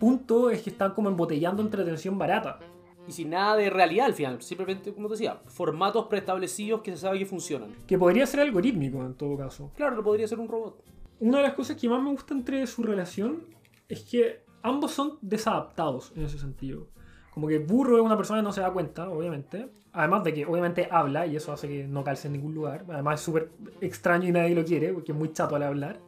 punto 0.00 0.50
es 0.50 0.62
que 0.62 0.70
están 0.70 0.92
como 0.92 1.08
embotellando 1.08 1.62
entretención 1.62 2.18
barata. 2.18 2.58
Y 3.06 3.12
sin 3.12 3.30
nada 3.30 3.56
de 3.56 3.70
realidad 3.70 4.06
al 4.06 4.14
final, 4.14 4.42
simplemente, 4.42 4.92
como 4.92 5.08
te 5.08 5.14
decía, 5.14 5.40
formatos 5.46 6.06
preestablecidos 6.06 6.82
que 6.82 6.92
se 6.92 6.98
sabe 6.98 7.18
que 7.18 7.26
funcionan. 7.26 7.70
Que 7.86 7.98
podría 7.98 8.26
ser 8.26 8.40
algorítmico 8.40 9.04
en 9.04 9.14
todo 9.14 9.36
caso. 9.36 9.72
Claro, 9.76 9.96
no 9.96 10.04
podría 10.04 10.28
ser 10.28 10.38
un 10.38 10.48
robot. 10.48 10.84
Una 11.18 11.38
de 11.38 11.44
las 11.44 11.54
cosas 11.54 11.76
que 11.76 11.88
más 11.88 12.02
me 12.02 12.10
gusta 12.10 12.34
entre 12.34 12.66
su 12.66 12.82
relación 12.82 13.44
es 13.88 14.02
que 14.02 14.44
ambos 14.62 14.92
son 14.92 15.18
desadaptados 15.20 16.12
en 16.16 16.24
ese 16.24 16.38
sentido. 16.38 16.88
Como 17.32 17.48
que 17.48 17.58
Burro 17.58 17.96
es 17.96 18.02
una 18.02 18.16
persona 18.16 18.40
que 18.40 18.44
no 18.44 18.52
se 18.52 18.60
da 18.60 18.70
cuenta, 18.72 19.08
obviamente. 19.08 19.68
Además 19.94 20.24
de 20.24 20.32
que 20.34 20.46
obviamente 20.46 20.88
habla 20.90 21.26
y 21.26 21.36
eso 21.36 21.52
hace 21.52 21.68
que 21.68 21.86
no 21.86 22.02
calce 22.04 22.26
en 22.28 22.32
ningún 22.34 22.54
lugar. 22.54 22.84
Además 22.88 23.20
es 23.20 23.24
súper 23.24 23.50
extraño 23.80 24.28
y 24.28 24.32
nadie 24.32 24.54
lo 24.54 24.64
quiere 24.64 24.92
porque 24.92 25.12
es 25.12 25.18
muy 25.18 25.32
chato 25.32 25.56
al 25.56 25.62
hablar. 25.62 25.98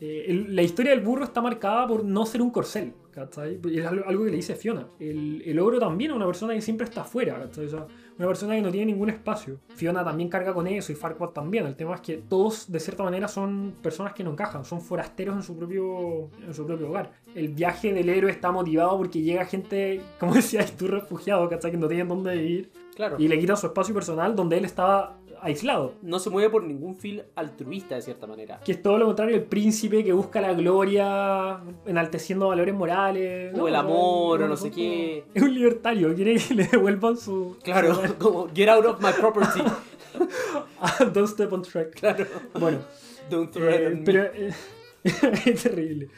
Eh, 0.00 0.24
el- 0.28 0.54
la 0.54 0.62
historia 0.62 0.92
del 0.92 1.00
burro 1.02 1.24
está 1.24 1.40
marcada 1.40 1.86
por 1.86 2.04
no 2.04 2.26
ser 2.26 2.42
un 2.42 2.50
corcel, 2.50 2.92
¿cachai? 3.10 3.58
Es 3.72 3.84
algo, 3.86 4.04
algo 4.06 4.24
que 4.24 4.30
le 4.30 4.36
dice 4.36 4.54
Fiona. 4.54 4.86
El, 4.98 5.42
el 5.44 5.58
ogro 5.58 5.78
también 5.78 6.10
es 6.10 6.16
una 6.16 6.26
persona 6.26 6.52
que 6.54 6.60
siempre 6.60 6.84
está 6.86 7.00
afuera, 7.02 7.38
¿cachai? 7.40 7.64
O 7.66 7.68
sea, 7.68 7.86
una 8.18 8.26
persona 8.28 8.54
que 8.54 8.62
no 8.62 8.70
tiene 8.70 8.86
ningún 8.92 9.10
espacio. 9.10 9.58
Fiona 9.74 10.02
también 10.04 10.28
carga 10.28 10.54
con 10.54 10.66
eso 10.66 10.90
y 10.92 10.94
Farquaad 10.94 11.30
también. 11.30 11.66
El 11.66 11.76
tema 11.76 11.94
es 11.96 12.00
que 12.00 12.16
todos, 12.16 12.70
de 12.70 12.80
cierta 12.80 13.02
manera, 13.02 13.28
son 13.28 13.74
personas 13.82 14.14
que 14.14 14.24
no 14.24 14.30
encajan, 14.32 14.64
son 14.64 14.80
forasteros 14.80 15.36
en 15.36 15.42
su 15.42 15.56
propio, 15.56 16.30
en 16.46 16.54
su 16.54 16.66
propio 16.66 16.88
hogar. 16.88 17.12
El 17.34 17.48
viaje 17.48 17.92
del 17.92 18.08
héroe 18.08 18.30
está 18.30 18.50
motivado 18.50 18.96
porque 18.96 19.20
llega 19.20 19.44
gente, 19.44 20.00
como 20.18 20.34
decías 20.34 20.72
tú, 20.76 20.86
refugiado, 20.88 21.48
¿cachai? 21.48 21.70
Que 21.70 21.76
no 21.76 21.88
tienen 21.88 22.08
dónde 22.08 22.34
vivir 22.36 22.72
Claro. 22.94 23.16
y 23.18 23.28
le 23.28 23.38
quitan 23.38 23.58
su 23.58 23.66
espacio 23.66 23.92
personal 23.92 24.34
donde 24.34 24.56
él 24.56 24.64
estaba 24.64 25.18
aislado. 25.40 25.94
No 26.02 26.18
se 26.18 26.30
mueve 26.30 26.50
por 26.50 26.62
ningún 26.64 26.96
fil 26.96 27.24
altruista, 27.34 27.94
de 27.94 28.02
cierta 28.02 28.26
manera. 28.26 28.60
Que 28.64 28.72
es 28.72 28.82
todo 28.82 28.98
lo 28.98 29.06
contrario, 29.06 29.36
el 29.36 29.44
príncipe 29.44 30.04
que 30.04 30.12
busca 30.12 30.40
la 30.40 30.52
gloria 30.54 31.58
enalteciendo 31.86 32.48
valores 32.48 32.74
morales. 32.74 33.54
O 33.58 33.68
el 33.68 33.74
amor, 33.74 34.42
o 34.42 34.48
no 34.48 34.56
sé 34.56 34.70
qué. 34.70 35.24
Es 35.34 35.42
un 35.42 35.54
libertario, 35.54 36.14
quiere 36.14 36.36
que 36.36 36.54
le 36.54 36.64
devuelvan 36.66 37.16
su. 37.16 37.56
Claro, 37.62 38.00
como 38.18 38.48
get 38.54 38.68
out 38.68 38.84
of 38.86 39.00
my 39.00 39.12
property. 39.12 39.60
Ah, 40.80 41.04
Don't 41.12 41.28
step 41.28 41.52
on 41.52 41.62
track. 41.62 41.90
Claro. 41.98 42.24
Bueno, 42.58 42.78
Don't 43.30 43.54
eh, 43.56 43.58
threaten 43.58 43.98
me. 43.98 44.04
pero. 44.04 44.24
eh, 44.24 44.50
es 45.04 45.62
terrible. 45.62 46.08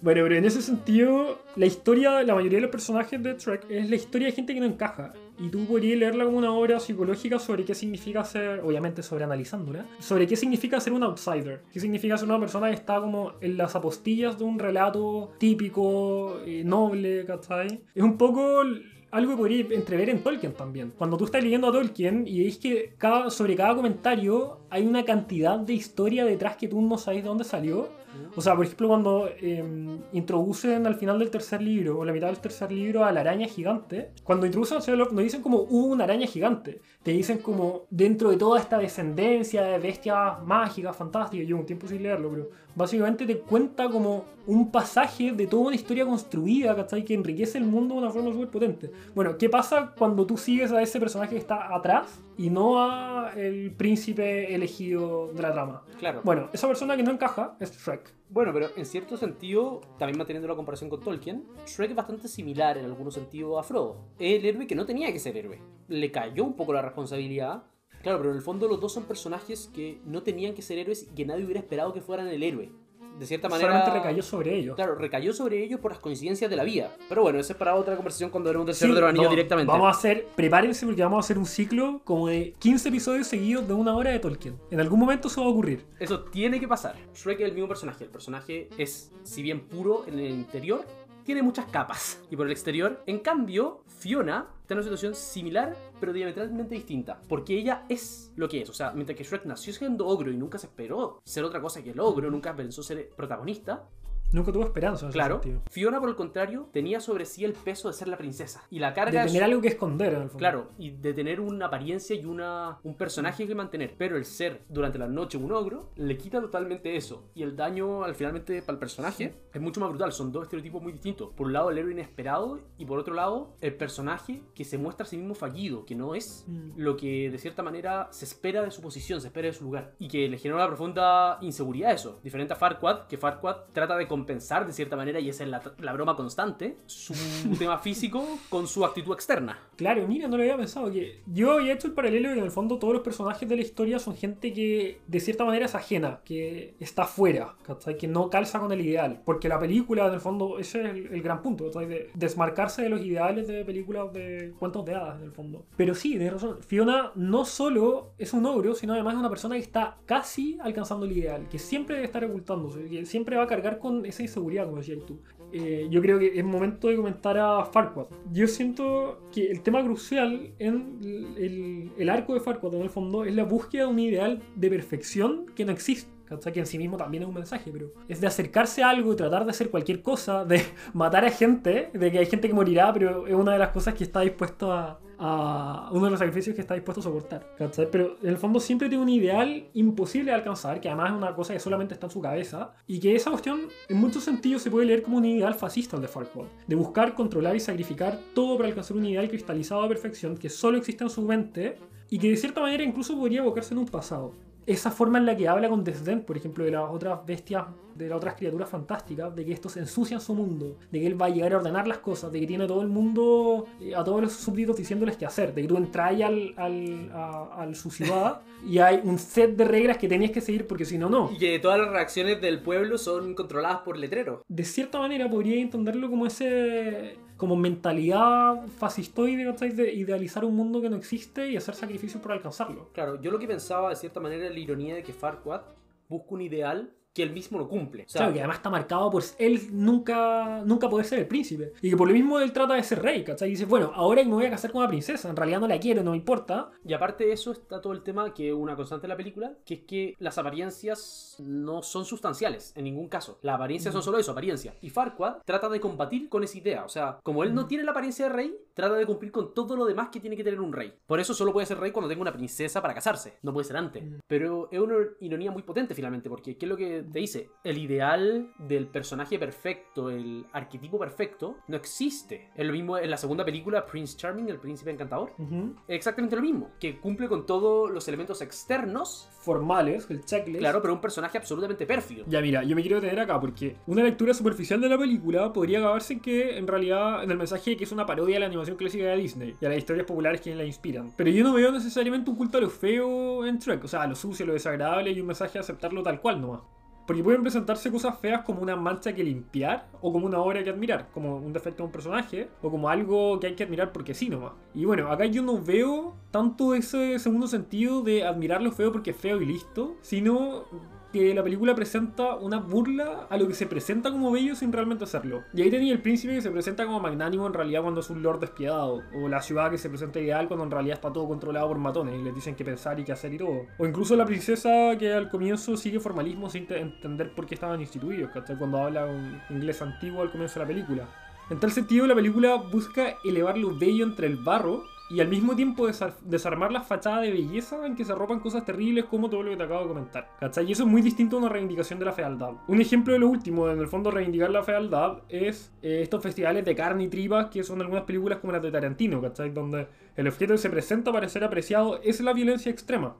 Bueno, 0.00 0.22
pero 0.22 0.34
en 0.36 0.44
ese 0.44 0.62
sentido, 0.62 1.40
la 1.56 1.66
historia, 1.66 2.22
la 2.22 2.34
mayoría 2.34 2.58
de 2.58 2.62
los 2.62 2.70
personajes 2.70 3.22
de 3.22 3.34
Trek 3.34 3.66
es 3.68 3.90
la 3.90 3.96
historia 3.96 4.28
de 4.28 4.32
gente 4.32 4.54
que 4.54 4.60
no 4.60 4.66
encaja. 4.66 5.12
Y 5.40 5.48
tú 5.48 5.64
podrías 5.64 5.98
leerla 5.98 6.24
como 6.24 6.36
una 6.36 6.52
obra 6.52 6.78
psicológica 6.78 7.38
sobre 7.38 7.64
qué 7.64 7.74
significa 7.74 8.22
ser, 8.24 8.60
obviamente 8.60 9.02
sobre 9.02 9.24
analizándola, 9.24 9.86
sobre 9.98 10.26
qué 10.26 10.36
significa 10.36 10.78
ser 10.80 10.92
un 10.92 11.02
outsider. 11.02 11.62
Qué 11.72 11.80
significa 11.80 12.18
ser 12.18 12.28
una 12.28 12.38
persona 12.38 12.68
que 12.68 12.74
está 12.74 13.00
como 13.00 13.32
en 13.40 13.56
las 13.56 13.74
apostillas 13.74 14.38
de 14.38 14.44
un 14.44 14.58
relato 14.58 15.32
típico, 15.38 16.40
eh, 16.44 16.62
noble, 16.64 17.24
¿cachai? 17.24 17.80
Es 17.94 18.02
un 18.02 18.18
poco 18.18 18.62
algo 19.10 19.32
que 19.32 19.36
podría 19.36 19.66
entrever 19.70 20.10
en 20.10 20.22
Tolkien 20.22 20.52
también. 20.52 20.92
Cuando 20.96 21.16
tú 21.16 21.24
estás 21.24 21.42
leyendo 21.42 21.68
a 21.68 21.72
Tolkien 21.72 22.26
y 22.26 22.40
veis 22.40 22.58
que 22.58 22.94
cada, 22.98 23.30
sobre 23.30 23.56
cada 23.56 23.74
comentario 23.74 24.60
hay 24.70 24.86
una 24.86 25.04
cantidad 25.04 25.58
de 25.58 25.72
historia 25.72 26.24
detrás 26.24 26.56
que 26.56 26.68
tú 26.68 26.80
no 26.80 26.98
sabes 26.98 27.22
de 27.22 27.28
dónde 27.28 27.44
salió. 27.44 27.88
O 28.36 28.40
sea, 28.40 28.54
por 28.54 28.64
ejemplo, 28.64 28.88
cuando 28.88 29.28
eh, 29.28 29.64
introducen 30.12 30.86
al 30.86 30.94
final 30.96 31.18
del 31.18 31.30
tercer 31.30 31.62
libro, 31.62 31.98
o 31.98 32.04
la 32.04 32.12
mitad 32.12 32.28
del 32.28 32.38
tercer 32.38 32.70
libro, 32.72 33.04
a 33.04 33.12
la 33.12 33.20
araña 33.20 33.46
gigante, 33.46 34.10
cuando 34.24 34.46
introducen 34.46 34.78
a 34.78 34.80
Shelob, 34.80 35.12
no 35.12 35.20
dicen 35.20 35.42
como 35.42 35.58
hubo 35.58 35.86
una 35.86 36.04
araña 36.04 36.26
gigante, 36.26 36.80
te 37.02 37.10
dicen 37.12 37.38
como 37.38 37.86
dentro 37.90 38.30
de 38.30 38.36
toda 38.36 38.60
esta 38.60 38.78
descendencia 38.78 39.62
de 39.62 39.78
bestias 39.78 40.42
mágicas, 40.44 40.96
fantásticas, 40.96 41.46
llevo 41.46 41.60
un 41.60 41.66
tiempo 41.66 41.86
sin 41.86 42.02
leerlo, 42.02 42.30
pero 42.30 42.50
básicamente 42.80 43.26
te 43.26 43.38
cuenta 43.38 43.88
como 43.88 44.24
un 44.46 44.70
pasaje 44.70 45.32
de 45.32 45.46
toda 45.46 45.64
una 45.64 45.76
historia 45.76 46.04
construida, 46.04 46.74
¿cachai? 46.74 47.04
Que 47.04 47.14
enriquece 47.14 47.58
el 47.58 47.64
mundo 47.64 47.94
de 47.94 48.00
una 48.00 48.10
forma 48.10 48.32
súper 48.32 48.48
potente. 48.48 48.90
Bueno, 49.14 49.38
¿qué 49.38 49.48
pasa 49.48 49.94
cuando 49.96 50.26
tú 50.26 50.36
sigues 50.36 50.72
a 50.72 50.82
ese 50.82 50.98
personaje 50.98 51.34
que 51.34 51.38
está 51.38 51.74
atrás 51.74 52.20
y 52.36 52.50
no 52.50 52.82
a 52.82 53.32
el 53.36 53.70
príncipe 53.72 54.52
elegido 54.54 55.28
de 55.32 55.42
la 55.42 55.52
trama? 55.52 55.82
Claro. 55.98 56.22
Bueno, 56.24 56.48
esa 56.52 56.66
persona 56.66 56.96
que 56.96 57.02
no 57.02 57.12
encaja 57.12 57.56
es 57.60 57.70
Shrek. 57.72 58.12
Bueno, 58.30 58.52
pero 58.52 58.68
en 58.76 58.86
cierto 58.86 59.16
sentido, 59.16 59.80
también 59.98 60.16
manteniendo 60.16 60.48
la 60.48 60.54
comparación 60.54 60.88
con 60.88 61.00
Tolkien, 61.00 61.44
Shrek 61.66 61.90
es 61.90 61.96
bastante 61.96 62.28
similar 62.28 62.78
en 62.78 62.84
algunos 62.84 63.14
sentidos 63.14 63.58
a 63.58 63.62
Frodo. 63.62 63.96
Es 64.18 64.38
el 64.38 64.46
héroe 64.46 64.66
que 64.66 64.74
no 64.74 64.86
tenía 64.86 65.12
que 65.12 65.18
ser 65.18 65.36
héroe. 65.36 65.60
Le 65.88 66.10
cayó 66.10 66.44
un 66.44 66.54
poco 66.54 66.72
la 66.72 66.82
responsabilidad. 66.82 67.64
Claro, 68.02 68.18
pero 68.18 68.30
en 68.30 68.36
el 68.36 68.42
fondo 68.42 68.68
los 68.68 68.80
dos 68.80 68.92
son 68.92 69.04
personajes 69.04 69.70
que 69.74 70.00
no 70.04 70.22
tenían 70.22 70.54
que 70.54 70.62
ser 70.62 70.78
héroes 70.78 71.08
y 71.10 71.14
que 71.14 71.24
nadie 71.24 71.44
hubiera 71.44 71.60
esperado 71.60 71.92
que 71.92 72.00
fueran 72.00 72.28
el 72.28 72.42
héroe. 72.42 72.70
De 73.18 73.26
cierta 73.26 73.50
manera... 73.50 73.68
Solamente 73.68 73.98
recayó 73.98 74.22
sobre 74.22 74.56
ellos. 74.56 74.76
Claro, 74.76 74.94
recayó 74.94 75.34
sobre 75.34 75.62
ellos 75.62 75.78
por 75.78 75.90
las 75.90 76.00
coincidencias 76.00 76.48
de 76.48 76.56
la 76.56 76.64
vida. 76.64 76.96
Pero 77.08 77.20
bueno, 77.20 77.38
eso 77.38 77.52
es 77.52 77.58
para 77.58 77.74
otra 77.74 77.94
conversación 77.94 78.30
cuando 78.30 78.48
hablemos 78.48 78.66
del 78.66 78.74
Sí, 78.74 78.86
de 78.86 78.98
los 78.98 79.10
Anillos 79.10 79.24
no, 79.24 79.30
directamente. 79.30 79.70
Vamos 79.70 79.88
a 79.88 79.90
hacer, 79.90 80.26
prepárense 80.34 80.86
porque 80.86 81.02
vamos 81.02 81.18
a 81.18 81.20
hacer 81.20 81.36
un 81.36 81.44
ciclo 81.44 82.00
como 82.04 82.28
de 82.28 82.54
15 82.58 82.88
episodios 82.88 83.26
seguidos 83.26 83.68
de 83.68 83.74
una 83.74 83.94
hora 83.94 84.10
de 84.10 84.20
Tolkien. 84.20 84.58
En 84.70 84.80
algún 84.80 84.98
momento 84.98 85.28
eso 85.28 85.42
va 85.42 85.48
a 85.48 85.50
ocurrir. 85.50 85.84
Eso 85.98 86.20
tiene 86.20 86.58
que 86.60 86.66
pasar. 86.66 86.96
Shrek 87.14 87.40
es 87.40 87.48
el 87.48 87.52
mismo 87.52 87.68
personaje. 87.68 88.04
El 88.04 88.10
personaje 88.10 88.70
es, 88.78 89.12
si 89.22 89.42
bien 89.42 89.66
puro 89.68 90.06
en 90.06 90.18
el 90.18 90.30
interior, 90.30 90.86
tiene 91.24 91.42
muchas 91.42 91.66
capas. 91.66 92.20
Y 92.30 92.36
por 92.36 92.46
el 92.46 92.52
exterior, 92.52 93.02
en 93.06 93.20
cambio, 93.20 93.82
Fiona 93.86 94.48
está 94.62 94.74
en 94.74 94.78
una 94.78 94.84
situación 94.84 95.14
similar, 95.14 95.76
pero 95.98 96.12
diametralmente 96.12 96.74
distinta. 96.74 97.20
Porque 97.28 97.58
ella 97.58 97.84
es 97.88 98.32
lo 98.36 98.48
que 98.48 98.62
es. 98.62 98.70
O 98.70 98.72
sea, 98.72 98.92
mientras 98.92 99.16
que 99.16 99.24
Shrek 99.24 99.44
nació 99.44 99.72
siendo 99.72 100.06
ogro 100.06 100.30
y 100.30 100.36
nunca 100.36 100.58
se 100.58 100.66
esperó 100.66 101.20
ser 101.24 101.44
otra 101.44 101.60
cosa 101.60 101.82
que 101.82 101.90
el 101.90 102.00
ogro, 102.00 102.30
nunca 102.30 102.54
pensó 102.54 102.82
ser 102.82 103.10
protagonista. 103.10 103.88
Nunca 104.32 104.52
tuvo 104.52 104.64
esperanza 104.64 105.06
en 105.06 105.10
ese 105.10 105.16
Claro. 105.18 105.34
sentido. 105.42 105.62
Fiona, 105.70 105.98
por 106.00 106.08
el 106.08 106.14
contrario, 106.16 106.68
tenía 106.72 107.00
sobre 107.00 107.24
sí 107.24 107.44
el 107.44 107.52
peso 107.52 107.88
de 107.88 107.94
ser 107.94 108.08
la 108.08 108.16
princesa. 108.16 108.62
Y 108.70 108.78
la 108.78 108.88
De 108.90 108.94
carga 108.94 109.24
tener 109.26 109.40
su- 109.40 109.44
algo 109.44 109.60
que 109.60 109.68
esconder 109.68 110.12
en 110.14 110.22
el 110.22 110.28
fondo. 110.28 110.38
Claro, 110.38 110.68
y 110.78 110.90
de 110.90 111.12
tener 111.14 111.40
una 111.40 111.66
apariencia 111.66 112.14
y 112.14 112.24
una, 112.24 112.78
un 112.84 112.94
personaje 112.94 113.46
que 113.46 113.54
mantener. 113.54 113.94
Pero 113.98 114.16
el 114.16 114.24
ser 114.24 114.62
durante 114.68 114.98
la 114.98 115.08
noche 115.08 115.36
un 115.36 115.50
ogro 115.52 115.90
le 115.96 116.16
quita 116.16 116.40
totalmente 116.40 116.96
eso. 116.96 117.24
Y 117.34 117.42
el 117.42 117.56
daño 117.56 118.04
al 118.04 118.14
finalmente 118.14 118.60
para 118.62 118.74
el 118.74 118.78
personaje 118.78 119.34
es 119.52 119.60
mucho 119.60 119.80
más 119.80 119.90
brutal. 119.90 120.12
Son 120.12 120.30
dos 120.30 120.44
estereotipos 120.44 120.82
muy 120.82 120.92
distintos. 120.92 121.30
Por 121.36 121.46
un 121.48 121.52
lado 121.52 121.70
el 121.70 121.78
héroe 121.78 121.92
inesperado 121.92 122.60
y 122.78 122.84
por 122.84 122.98
otro 122.98 123.14
lado 123.14 123.56
el 123.60 123.74
personaje 123.74 124.42
que 124.54 124.64
se 124.64 124.78
muestra 124.78 125.04
a 125.04 125.08
sí 125.08 125.16
mismo 125.16 125.34
fallido, 125.34 125.84
que 125.84 125.94
no 125.94 126.14
es 126.14 126.44
Mm. 126.46 126.72
lo 126.76 126.96
que 126.96 127.30
de 127.30 127.38
cierta 127.38 127.62
manera 127.62 128.08
se 128.12 128.24
espera 128.24 128.62
de 128.62 128.70
su 128.70 128.80
posición, 128.80 129.20
se 129.20 129.26
espera 129.28 129.48
de 129.48 129.52
su 129.54 129.64
lugar. 129.64 129.94
Y 129.98 130.08
que 130.08 130.28
le 130.28 130.38
genera 130.38 130.56
una 130.56 130.66
profunda 130.68 131.38
inseguridad 131.40 131.92
eso. 131.92 132.20
Diferente 132.22 132.52
a 132.52 132.56
Farquaad, 132.56 133.06
que 133.08 133.18
Farquaad 133.18 133.56
trata 133.72 133.96
de 133.96 134.06
compensar 134.20 134.66
de 134.66 134.72
cierta 134.72 134.96
manera, 134.96 135.18
y 135.18 135.28
esa 135.28 135.44
es 135.44 135.50
la, 135.50 135.62
la 135.78 135.92
broma 135.92 136.14
constante, 136.14 136.76
su 136.86 137.14
tema 137.58 137.78
físico 137.78 138.38
con 138.48 138.66
su 138.66 138.84
actitud 138.84 139.14
externa. 139.14 139.58
Claro, 139.76 140.06
mira, 140.06 140.28
no 140.28 140.36
lo 140.36 140.42
había 140.42 140.56
pensado. 140.56 140.90
que 140.90 141.22
Yo 141.26 141.52
había 141.52 141.72
hecho 141.72 141.86
el 141.86 141.94
paralelo 141.94 142.28
de 142.28 142.34
que 142.34 142.40
en 142.40 142.44
el 142.44 142.50
fondo 142.50 142.78
todos 142.78 142.92
los 142.92 143.02
personajes 143.02 143.48
de 143.48 143.56
la 143.56 143.62
historia 143.62 143.98
son 143.98 144.14
gente 144.14 144.52
que 144.52 145.00
de 145.06 145.20
cierta 145.20 145.44
manera 145.44 145.64
es 145.64 145.74
ajena, 145.74 146.20
que 146.24 146.74
está 146.80 147.04
fuera, 147.04 147.54
¿cachai? 147.62 147.96
que 147.96 148.06
no 148.06 148.28
calza 148.28 148.60
con 148.60 148.72
el 148.72 148.80
ideal. 148.80 149.22
Porque 149.24 149.48
la 149.48 149.58
película, 149.58 150.06
en 150.06 150.14
el 150.14 150.20
fondo, 150.20 150.58
ese 150.58 150.82
es 150.82 150.90
el, 150.90 151.06
el 151.14 151.22
gran 151.22 151.40
punto, 151.40 151.66
¿cachai? 151.66 151.86
de 151.86 152.10
desmarcarse 152.14 152.82
de 152.82 152.90
los 152.90 153.00
ideales 153.00 153.48
de 153.48 153.64
películas 153.64 154.12
de 154.12 154.52
cuentos 154.58 154.84
de 154.84 154.94
hadas, 154.94 155.18
en 155.18 155.24
el 155.24 155.32
fondo. 155.32 155.64
Pero 155.76 155.94
sí, 155.94 156.10
tienes 156.10 156.34
razón. 156.34 156.58
Fiona 156.62 157.12
no 157.14 157.44
solo 157.46 158.12
es 158.18 158.34
un 158.34 158.44
ogro, 158.44 158.74
sino 158.74 158.92
además 158.92 159.14
es 159.14 159.20
una 159.20 159.30
persona 159.30 159.54
que 159.54 159.62
está 159.62 159.96
casi 160.04 160.58
alcanzando 160.60 161.06
el 161.06 161.12
ideal, 161.12 161.48
que 161.48 161.58
siempre 161.58 161.96
debe 161.96 162.06
estar 162.06 162.24
ocultándose, 162.24 162.84
que 162.84 163.06
siempre 163.06 163.36
va 163.36 163.44
a 163.44 163.46
cargar 163.46 163.78
con 163.78 164.04
esa 164.10 164.22
inseguridad, 164.22 164.64
como 164.66 164.76
decías 164.78 164.98
tú. 165.06 165.18
Eh, 165.52 165.88
yo 165.90 166.00
creo 166.00 166.18
que 166.18 166.38
es 166.38 166.44
momento 166.44 166.86
de 166.88 166.96
comentar 166.96 167.36
a 167.38 167.64
Farquaad. 167.64 168.06
Yo 168.32 168.46
siento 168.46 169.20
que 169.32 169.50
el 169.50 169.62
tema 169.62 169.82
crucial 169.82 170.52
en 170.60 170.98
el, 171.36 171.90
el- 171.98 172.08
arco 172.10 172.34
de 172.34 172.40
Farquaad, 172.40 172.74
en 172.74 172.82
el 172.82 172.90
fondo, 172.90 173.24
es 173.24 173.34
la 173.34 173.42
búsqueda 173.44 173.84
de 173.86 173.88
un 173.90 173.98
ideal 173.98 174.42
de 174.54 174.68
perfección 174.70 175.46
que 175.56 175.64
no 175.64 175.72
existe. 175.72 176.10
¿Cachai? 176.30 176.52
Que 176.54 176.60
en 176.60 176.66
sí 176.66 176.78
mismo 176.78 176.96
también 176.96 177.24
es 177.24 177.28
un 177.28 177.34
mensaje, 177.34 177.70
pero 177.70 177.92
es 178.08 178.20
de 178.22 178.26
acercarse 178.26 178.82
a 178.82 178.88
algo, 178.88 179.14
tratar 179.14 179.44
de 179.44 179.50
hacer 179.50 179.68
cualquier 179.70 180.00
cosa, 180.02 180.44
de 180.46 180.62
matar 180.94 181.26
a 181.26 181.30
gente, 181.30 181.90
de 181.92 182.10
que 182.10 182.18
hay 182.20 182.26
gente 182.26 182.48
que 182.48 182.54
morirá, 182.54 182.90
pero 182.94 183.26
es 183.26 183.34
una 183.34 183.52
de 183.52 183.58
las 183.58 183.68
cosas 183.70 183.92
que 183.92 184.04
está 184.04 184.20
dispuesto 184.20 184.72
a, 184.72 184.98
a- 185.18 185.90
uno 185.92 186.06
de 186.06 186.10
los 186.12 186.18
sacrificios 186.18 186.54
que 186.54 186.62
está 186.62 186.72
dispuesto 186.74 187.00
a 187.00 187.02
soportar. 187.04 187.46
Pero 187.92 188.16
en 188.22 188.28
el 188.30 188.36
fondo 188.38 188.58
siempre 188.60 188.88
tiene 188.88 189.02
un 189.02 189.08
ideal 189.10 189.68
imposible 189.74 190.30
de 190.30 190.34
alcanzar, 190.36 190.80
que 190.80 190.88
además 190.88 191.10
es 191.10 191.16
una 191.18 191.34
cosa 191.34 191.52
que 191.52 191.60
solamente 191.60 191.92
está 191.94 192.06
en 192.06 192.10
su 192.12 192.20
cabeza, 192.22 192.72
y 192.86 192.98
que 193.00 193.14
esa 193.14 193.30
cuestión 193.30 193.68
en 193.88 193.96
muchos 193.98 194.24
sentidos 194.24 194.62
se 194.62 194.70
puede 194.70 194.86
leer 194.86 195.02
como 195.02 195.18
un 195.18 195.24
ideal 195.26 195.54
fascista 195.54 195.96
el 195.96 196.02
de 196.02 196.08
Farquaad, 196.08 196.46
de 196.66 196.74
buscar, 196.76 197.14
controlar 197.14 197.54
y 197.56 197.60
sacrificar 197.60 198.18
todo 198.34 198.56
para 198.56 198.68
alcanzar 198.68 198.96
un 198.96 199.04
ideal 199.04 199.28
cristalizado 199.28 199.82
de 199.82 199.88
perfección 199.88 200.36
que 200.36 200.48
solo 200.48 200.78
existe 200.78 201.04
en 201.04 201.10
su 201.10 201.22
mente 201.22 201.76
y 202.08 202.18
que 202.18 202.28
de 202.30 202.36
cierta 202.36 202.60
manera 202.60 202.82
incluso 202.82 203.16
podría 203.16 203.40
evocarse 203.40 203.74
en 203.74 203.78
un 203.78 203.86
pasado. 203.86 204.32
Esa 204.66 204.90
forma 204.90 205.18
en 205.18 205.26
la 205.26 205.36
que 205.36 205.48
habla 205.48 205.68
con 205.68 205.84
desdén, 205.84 206.22
por 206.22 206.36
ejemplo, 206.36 206.64
de 206.64 206.70
las 206.70 206.88
otras 206.90 207.24
bestias, 207.26 207.64
de 208.04 208.08
las 208.10 208.16
otras 208.16 208.34
criaturas 208.34 208.68
fantásticas, 208.68 209.34
de 209.34 209.44
que 209.44 209.52
estos 209.52 209.76
ensucian 209.76 210.20
su 210.20 210.34
mundo, 210.34 210.76
de 210.90 211.00
que 211.00 211.06
él 211.06 211.20
va 211.20 211.26
a 211.26 211.30
llegar 211.30 211.52
a 211.52 211.56
ordenar 211.58 211.86
las 211.86 211.98
cosas, 211.98 212.32
de 212.32 212.40
que 212.40 212.46
tiene 212.46 212.64
a 212.64 212.66
todo 212.66 212.82
el 212.82 212.88
mundo, 212.88 213.66
eh, 213.80 213.94
a 213.94 214.02
todos 214.04 214.20
los 214.20 214.32
súbditos 214.32 214.76
diciéndoles 214.76 215.16
qué 215.16 215.26
hacer, 215.26 215.54
de 215.54 215.62
que 215.62 215.68
tú 215.68 215.76
entras 215.76 216.20
al, 216.22 216.54
al, 216.56 217.10
a, 217.12 217.62
a 217.62 217.74
su 217.74 217.90
ciudad 217.90 218.40
y 218.66 218.78
hay 218.78 219.00
un 219.04 219.18
set 219.18 219.56
de 219.56 219.64
reglas 219.64 219.98
que 219.98 220.08
tenías 220.08 220.30
que 220.30 220.40
seguir 220.40 220.66
porque 220.66 220.84
si 220.84 220.98
no, 220.98 221.08
no. 221.08 221.30
Y 221.32 221.38
que 221.38 221.58
todas 221.58 221.78
las 221.78 221.90
reacciones 221.90 222.40
del 222.40 222.60
pueblo 222.60 222.98
son 222.98 223.34
controladas 223.34 223.78
por 223.80 223.96
letrero. 223.96 224.42
de 224.48 224.64
cierta 224.64 224.98
manera 224.98 225.28
podría 225.28 225.60
entenderlo 225.60 226.10
como 226.10 226.26
ese 226.26 227.16
como 227.36 227.56
mentalidad 227.56 228.66
fascistoide 228.78 229.50
de 229.50 229.94
idealizar 229.94 230.44
un 230.44 230.54
mundo 230.54 230.82
que 230.82 230.90
no 230.90 230.96
existe 230.96 231.50
y 231.50 231.56
hacer 231.56 231.74
sacrificios 231.74 232.22
por 232.22 232.32
alcanzarlo 232.32 232.90
Claro, 232.92 233.20
yo 233.20 233.30
lo 233.30 233.38
que 233.38 233.46
pensaba 233.46 233.88
de 233.90 233.96
cierta 233.96 234.20
manera 234.20 234.44
era 234.44 234.52
la 234.54 234.60
ironía 234.60 234.94
de 234.94 235.02
que 235.02 235.12
Farquaad 235.12 235.62
busca 236.08 236.34
un 236.34 236.42
ideal 236.42 236.90
que 237.12 237.22
él 237.22 237.32
mismo 237.32 237.58
no 237.58 237.68
cumple. 237.68 238.04
O 238.04 238.08
sea, 238.08 238.20
claro 238.20 238.32
que 238.32 238.40
además 238.40 238.56
está 238.56 238.70
marcado 238.70 239.10
por 239.10 239.22
él 239.38 239.68
nunca 239.72 240.62
nunca 240.64 240.88
poder 240.88 241.06
ser 241.06 241.18
el 241.18 241.26
príncipe 241.26 241.72
y 241.82 241.90
que 241.90 241.96
por 241.96 242.08
lo 242.08 242.14
mismo 242.14 242.40
él 242.40 242.52
trata 242.52 242.74
de 242.74 242.82
ser 242.82 243.02
rey 243.02 243.22
¿cachai? 243.24 243.48
y 243.48 243.50
dice 243.52 243.66
bueno 243.66 243.92
ahora 243.94 244.22
me 244.24 244.30
voy 244.30 244.46
a 244.46 244.50
casar 244.50 244.70
con 244.70 244.80
una 244.80 244.88
princesa 244.88 245.28
en 245.28 245.36
realidad 245.36 245.60
no 245.60 245.68
la 245.68 245.78
quiero 245.78 246.02
no 246.02 246.12
me 246.12 246.16
importa 246.16 246.70
Y 246.84 246.92
aparte 246.92 247.24
de 247.26 247.32
eso 247.32 247.52
está 247.52 247.80
todo 247.80 247.92
el 247.92 248.02
tema 248.02 248.32
que 248.34 248.48
es 248.48 248.54
una 248.54 248.76
constante 248.76 249.02
de 249.02 249.08
la 249.08 249.16
película, 249.16 249.54
que 249.64 249.74
es 249.74 249.80
que 249.80 250.14
las 250.18 250.38
apariencias 250.38 251.36
no 251.38 251.82
son 251.82 252.04
sustanciales 252.04 252.72
en 252.76 252.84
ningún 252.84 253.08
caso. 253.08 253.38
Las 253.42 253.56
apariencias 253.56 253.92
son 253.92 254.02
solo 254.02 254.18
eso, 254.18 254.32
apariencia. 254.32 254.74
Y 254.80 254.90
Farquaad 254.90 255.42
trata 255.44 255.68
de 255.68 255.80
combatir 255.80 256.28
con 256.28 256.44
esa 256.44 256.58
idea. 256.58 256.84
O 256.84 256.88
sea, 256.88 257.18
como 257.22 257.44
él 257.44 257.54
no 257.54 257.66
tiene 257.66 257.84
la 257.84 257.92
apariencia 257.92 258.26
de 258.26 258.32
rey, 258.32 258.56
trata 258.80 258.96
de 258.96 259.06
cumplir 259.06 259.30
con 259.32 259.54
todo 259.54 259.76
lo 259.76 259.86
demás 259.86 260.08
que 260.10 260.20
tiene 260.20 260.36
que 260.36 260.44
tener 260.44 260.60
un 260.60 260.72
rey. 260.72 260.92
Por 261.06 261.20
eso 261.20 261.34
solo 261.34 261.52
puede 261.52 261.66
ser 261.66 261.78
rey 261.78 261.92
cuando 261.92 262.08
tenga 262.08 262.22
una 262.22 262.32
princesa 262.32 262.80
para 262.80 262.94
casarse. 262.94 263.38
No 263.42 263.52
puede 263.52 263.64
ser 263.66 263.76
antes. 263.76 264.02
Pero 264.26 264.68
es 264.70 264.80
una 264.80 264.96
ironía 265.20 265.50
muy 265.50 265.62
potente 265.62 265.94
finalmente, 265.94 266.28
porque 266.28 266.56
¿qué 266.56 266.66
es 266.66 266.70
lo 266.70 266.76
que 266.76 267.02
te 267.02 267.18
dice? 267.18 267.50
El 267.64 267.78
ideal 267.78 268.52
del 268.58 268.86
personaje 268.88 269.38
perfecto, 269.38 270.10
el 270.10 270.46
arquetipo 270.52 270.98
perfecto, 270.98 271.58
no 271.68 271.76
existe. 271.76 272.50
Es 272.54 272.66
lo 272.66 272.72
mismo 272.72 272.98
en 272.98 273.10
la 273.10 273.16
segunda 273.16 273.44
película, 273.44 273.86
Prince 273.86 274.16
Charming, 274.16 274.48
el 274.48 274.58
príncipe 274.58 274.90
encantador. 274.90 275.32
Ujú. 275.38 275.74
Exactamente 275.88 276.36
lo 276.36 276.42
mismo, 276.42 276.70
que 276.78 276.98
cumple 276.98 277.28
con 277.28 277.46
todos 277.46 277.90
los 277.90 278.06
elementos 278.08 278.40
externos, 278.42 279.28
formales 279.40 280.08
el 280.10 280.24
checklist 280.24 280.60
claro, 280.60 280.82
pero 280.82 280.94
un 280.94 281.00
personaje 281.00 281.38
absolutamente 281.38 281.86
pérfido. 281.86 282.24
Ya 282.28 282.40
mira, 282.40 282.62
yo 282.62 282.76
me 282.76 282.82
quiero 282.82 283.00
detener 283.00 283.20
acá 283.20 283.40
porque 283.40 283.76
una 283.86 284.02
lectura 284.02 284.34
superficial 284.34 284.80
de 284.80 284.88
la 284.88 284.98
película 284.98 285.52
podría 285.52 285.78
acabarse 285.78 286.14
en 286.14 286.20
que 286.20 286.58
en 286.58 286.66
realidad 286.66 287.22
en 287.22 287.30
el 287.30 287.38
mensaje 287.38 287.76
que 287.76 287.84
es 287.84 287.92
una 287.92 288.06
parodia 288.06 288.36
de 288.36 288.40
la 288.40 288.46
animación 288.46 288.69
clásica 288.76 289.04
de 289.04 289.16
Disney 289.16 289.56
y 289.60 289.66
a 289.66 289.68
las 289.68 289.78
historias 289.78 290.06
populares 290.06 290.40
que 290.40 290.54
la 290.54 290.64
inspiran. 290.64 291.12
Pero 291.16 291.30
yo 291.30 291.44
no 291.44 291.54
veo 291.54 291.72
necesariamente 291.72 292.30
un 292.30 292.36
culto 292.36 292.58
a 292.58 292.60
lo 292.60 292.70
feo 292.70 293.46
en 293.46 293.58
Shrek, 293.58 293.84
o 293.84 293.88
sea, 293.88 294.02
a 294.02 294.06
lo 294.06 294.14
sucio, 294.14 294.44
a 294.44 294.48
lo 294.48 294.52
desagradable 294.52 295.10
y 295.12 295.20
un 295.20 295.26
mensaje 295.26 295.58
a 295.58 295.60
aceptarlo 295.62 296.02
tal 296.02 296.20
cual 296.20 296.40
nomás. 296.40 296.60
Porque 297.06 297.24
pueden 297.24 297.42
presentarse 297.42 297.90
cosas 297.90 298.18
feas 298.20 298.42
como 298.42 298.62
una 298.62 298.76
mancha 298.76 299.12
que 299.12 299.24
limpiar 299.24 299.88
o 300.00 300.12
como 300.12 300.26
una 300.26 300.38
obra 300.38 300.62
que 300.62 300.70
admirar, 300.70 301.08
como 301.12 301.38
un 301.38 301.52
defecto 301.52 301.82
de 301.82 301.86
un 301.86 301.92
personaje 301.92 302.48
o 302.62 302.70
como 302.70 302.88
algo 302.88 303.40
que 303.40 303.48
hay 303.48 303.54
que 303.54 303.64
admirar 303.64 303.90
porque 303.90 304.14
sí 304.14 304.28
nomás. 304.28 304.52
Y 304.74 304.84
bueno, 304.84 305.10
acá 305.10 305.26
yo 305.26 305.42
no 305.42 305.60
veo 305.60 306.14
tanto 306.30 306.72
ese 306.72 307.18
segundo 307.18 307.48
sentido 307.48 308.02
de 308.02 308.24
admirar 308.24 308.62
lo 308.62 308.70
feo 308.70 308.92
porque 308.92 309.10
es 309.10 309.16
feo 309.16 309.42
y 309.42 309.46
listo, 309.46 309.96
sino 310.02 310.66
que 311.12 311.34
la 311.34 311.42
película 311.42 311.74
presenta 311.74 312.36
una 312.36 312.58
burla 312.58 313.26
a 313.28 313.36
lo 313.36 313.48
que 313.48 313.54
se 313.54 313.66
presenta 313.66 314.10
como 314.10 314.30
bello 314.30 314.54
sin 314.54 314.72
realmente 314.72 315.04
hacerlo. 315.04 315.44
Y 315.52 315.62
ahí 315.62 315.70
tenía 315.70 315.92
el 315.92 316.00
príncipe 316.00 316.34
que 316.34 316.42
se 316.42 316.50
presenta 316.50 316.86
como 316.86 317.00
magnánimo 317.00 317.46
en 317.46 317.52
realidad 317.54 317.82
cuando 317.82 318.00
es 318.00 318.10
un 318.10 318.22
lord 318.22 318.40
despiadado, 318.40 319.02
o 319.14 319.28
la 319.28 319.42
ciudad 319.42 319.70
que 319.70 319.78
se 319.78 319.88
presenta 319.88 320.20
ideal 320.20 320.46
cuando 320.48 320.64
en 320.64 320.70
realidad 320.70 320.94
está 320.94 321.12
todo 321.12 321.26
controlado 321.28 321.68
por 321.68 321.78
matones 321.78 322.18
y 322.18 322.22
les 322.22 322.34
dicen 322.34 322.54
qué 322.54 322.64
pensar 322.64 322.98
y 323.00 323.04
qué 323.04 323.12
hacer 323.12 323.34
y 323.34 323.38
todo. 323.38 323.66
O 323.78 323.86
incluso 323.86 324.14
la 324.16 324.24
princesa 324.26 324.96
que 324.98 325.12
al 325.12 325.28
comienzo 325.28 325.76
sigue 325.76 326.00
formalismo 326.00 326.48
sin 326.48 326.66
te- 326.66 326.78
entender 326.80 327.34
por 327.34 327.46
qué 327.46 327.54
estaban 327.54 327.80
instituidos, 327.80 328.30
¿cachai? 328.30 328.56
Cuando 328.56 328.78
habla 328.78 329.06
un 329.06 329.40
inglés 329.50 329.82
antiguo 329.82 330.22
al 330.22 330.30
comienzo 330.30 330.60
de 330.60 330.64
la 330.64 330.68
película. 330.68 331.08
En 331.50 331.58
tal 331.58 331.72
sentido, 331.72 332.06
la 332.06 332.14
película 332.14 332.54
busca 332.54 333.16
elevar 333.24 333.58
lo 333.58 333.76
bello 333.76 334.04
entre 334.04 334.28
el 334.28 334.36
barro 334.36 334.84
y 335.10 335.20
al 335.20 335.28
mismo 335.28 335.56
tiempo 335.56 335.86
desar- 335.88 336.14
desarmar 336.22 336.72
la 336.72 336.82
fachada 336.82 337.20
de 337.20 337.32
belleza 337.32 337.84
en 337.86 337.96
que 337.96 338.04
se 338.04 338.12
arropan 338.12 338.40
cosas 338.40 338.64
terribles 338.64 339.04
como 339.06 339.28
todo 339.28 339.42
lo 339.42 339.50
que 339.50 339.56
te 339.56 339.62
acabo 339.64 339.82
de 339.82 339.88
comentar. 339.88 340.28
Y 340.66 340.72
eso 340.72 340.84
es 340.84 340.88
muy 340.88 341.02
distinto 341.02 341.36
a 341.36 341.40
una 341.40 341.48
reivindicación 341.48 341.98
de 341.98 342.04
la 342.04 342.12
fealdad. 342.12 342.52
Un 342.68 342.80
ejemplo 342.80 343.12
de 343.12 343.18
lo 343.18 343.28
último, 343.28 343.68
en 343.68 343.78
el 343.78 343.88
fondo 343.88 344.10
reivindicar 344.10 344.50
la 344.50 344.62
fealdad, 344.62 345.18
es 345.28 345.72
eh, 345.82 346.00
estos 346.02 346.22
festivales 346.22 346.64
de 346.64 346.74
carne 346.74 347.04
y 347.04 347.08
tripas 347.08 347.46
que 347.46 347.62
son 347.64 347.80
algunas 347.80 348.04
películas 348.04 348.38
como 348.38 348.52
las 348.52 348.62
de 348.62 348.70
Tarantino, 348.70 349.20
¿cachai? 349.20 349.50
Donde 349.50 349.88
el 350.16 350.28
objeto 350.28 350.52
que 350.54 350.58
se 350.58 350.70
presenta 350.70 351.12
para 351.12 351.28
ser 351.28 351.44
apreciado 351.44 352.00
es 352.02 352.20
la 352.20 352.32
violencia 352.32 352.70
extrema. 352.70 353.16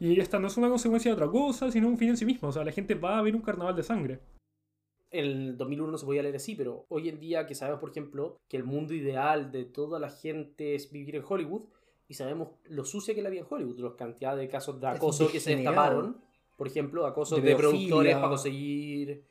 Y 0.00 0.20
esta 0.20 0.38
no 0.38 0.46
es 0.46 0.56
una 0.56 0.68
consecuencia 0.68 1.10
de 1.10 1.14
otra 1.14 1.28
cosa, 1.28 1.70
sino 1.70 1.88
un 1.88 1.98
fin 1.98 2.10
en 2.10 2.16
sí 2.16 2.24
mismo. 2.24 2.48
O 2.48 2.52
sea, 2.52 2.64
la 2.64 2.72
gente 2.72 2.94
va 2.94 3.18
a 3.18 3.22
ver 3.22 3.34
un 3.34 3.42
carnaval 3.42 3.74
de 3.74 3.82
sangre. 3.82 4.20
En 5.14 5.24
el 5.24 5.56
2001 5.56 5.92
no 5.92 5.96
se 5.96 6.06
podía 6.06 6.22
leer 6.22 6.34
así, 6.34 6.56
pero 6.56 6.86
hoy 6.88 7.08
en 7.08 7.20
día 7.20 7.46
que 7.46 7.54
sabemos, 7.54 7.78
por 7.80 7.90
ejemplo, 7.90 8.40
que 8.48 8.56
el 8.56 8.64
mundo 8.64 8.94
ideal 8.94 9.52
de 9.52 9.64
toda 9.64 10.00
la 10.00 10.10
gente 10.10 10.74
es 10.74 10.90
vivir 10.90 11.14
en 11.14 11.22
Hollywood, 11.26 11.62
y 12.08 12.14
sabemos 12.14 12.48
lo 12.64 12.84
sucia 12.84 13.14
que 13.14 13.22
la 13.22 13.30
vida 13.30 13.42
en 13.42 13.46
Hollywood, 13.48 13.78
la 13.78 13.94
cantidad 13.96 14.36
de 14.36 14.48
casos 14.48 14.80
de 14.80 14.88
Es 14.88 14.96
acoso 14.96 15.28
que 15.30 15.38
se 15.38 15.54
destaparon, 15.54 16.16
por 16.56 16.66
ejemplo, 16.66 17.06
acosos 17.06 17.40
De 17.40 17.54
productores 17.54 18.14
para 18.16 18.28
conseguir 18.28 19.22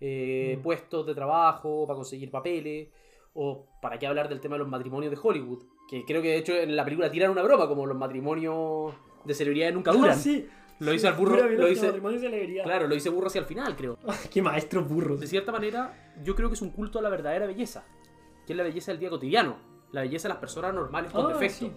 eh, 0.00 0.56
Mm. 0.58 0.62
puestos 0.62 1.06
de 1.06 1.14
trabajo, 1.14 1.86
para 1.88 1.96
conseguir 1.96 2.30
papeles, 2.30 2.88
o 3.34 3.66
para 3.80 3.98
qué 3.98 4.06
hablar 4.06 4.28
del 4.28 4.40
tema 4.40 4.54
de 4.54 4.60
los 4.60 4.68
matrimonios 4.68 5.10
de 5.10 5.18
Hollywood, 5.20 5.64
que 5.88 6.04
creo 6.04 6.22
que 6.22 6.28
de 6.28 6.36
hecho 6.38 6.54
en 6.54 6.76
la 6.76 6.84
película 6.84 7.10
tiran 7.10 7.30
una 7.32 7.42
broma, 7.42 7.66
como 7.66 7.84
los 7.86 7.96
matrimonios 7.96 8.94
de 9.24 9.34
celebridades 9.34 9.74
nunca 9.74 9.90
duran. 9.92 10.10
Ah, 10.12 10.14
sí. 10.14 10.46
Lo 10.84 10.92
dice 10.92 11.06
al 11.08 11.14
burro, 11.14 11.36
Pura 11.36 11.46
lo 11.48 11.74
celebridad. 11.74 12.64
claro, 12.64 12.88
lo 12.88 12.94
dice 12.94 13.08
burro 13.08 13.28
hacia 13.28 13.38
el 13.40 13.44
final, 13.46 13.76
creo. 13.76 13.98
Qué 14.32 14.42
maestros 14.42 14.88
burros. 14.88 15.20
De 15.20 15.26
cierta 15.26 15.52
manera, 15.52 16.12
yo 16.24 16.34
creo 16.34 16.48
que 16.48 16.54
es 16.54 16.62
un 16.62 16.70
culto 16.70 16.98
a 16.98 17.02
la 17.02 17.08
verdadera 17.08 17.46
belleza, 17.46 17.84
que 18.46 18.52
es 18.52 18.56
la 18.56 18.62
belleza 18.64 18.90
del 18.90 18.98
día 19.00 19.10
cotidiano, 19.10 19.56
la 19.92 20.00
belleza 20.02 20.26
de 20.28 20.34
las 20.34 20.38
personas 20.40 20.74
normales 20.74 21.12
con 21.12 21.26
Ah, 21.26 21.28
defecto. 21.34 21.66
sí. 21.66 21.72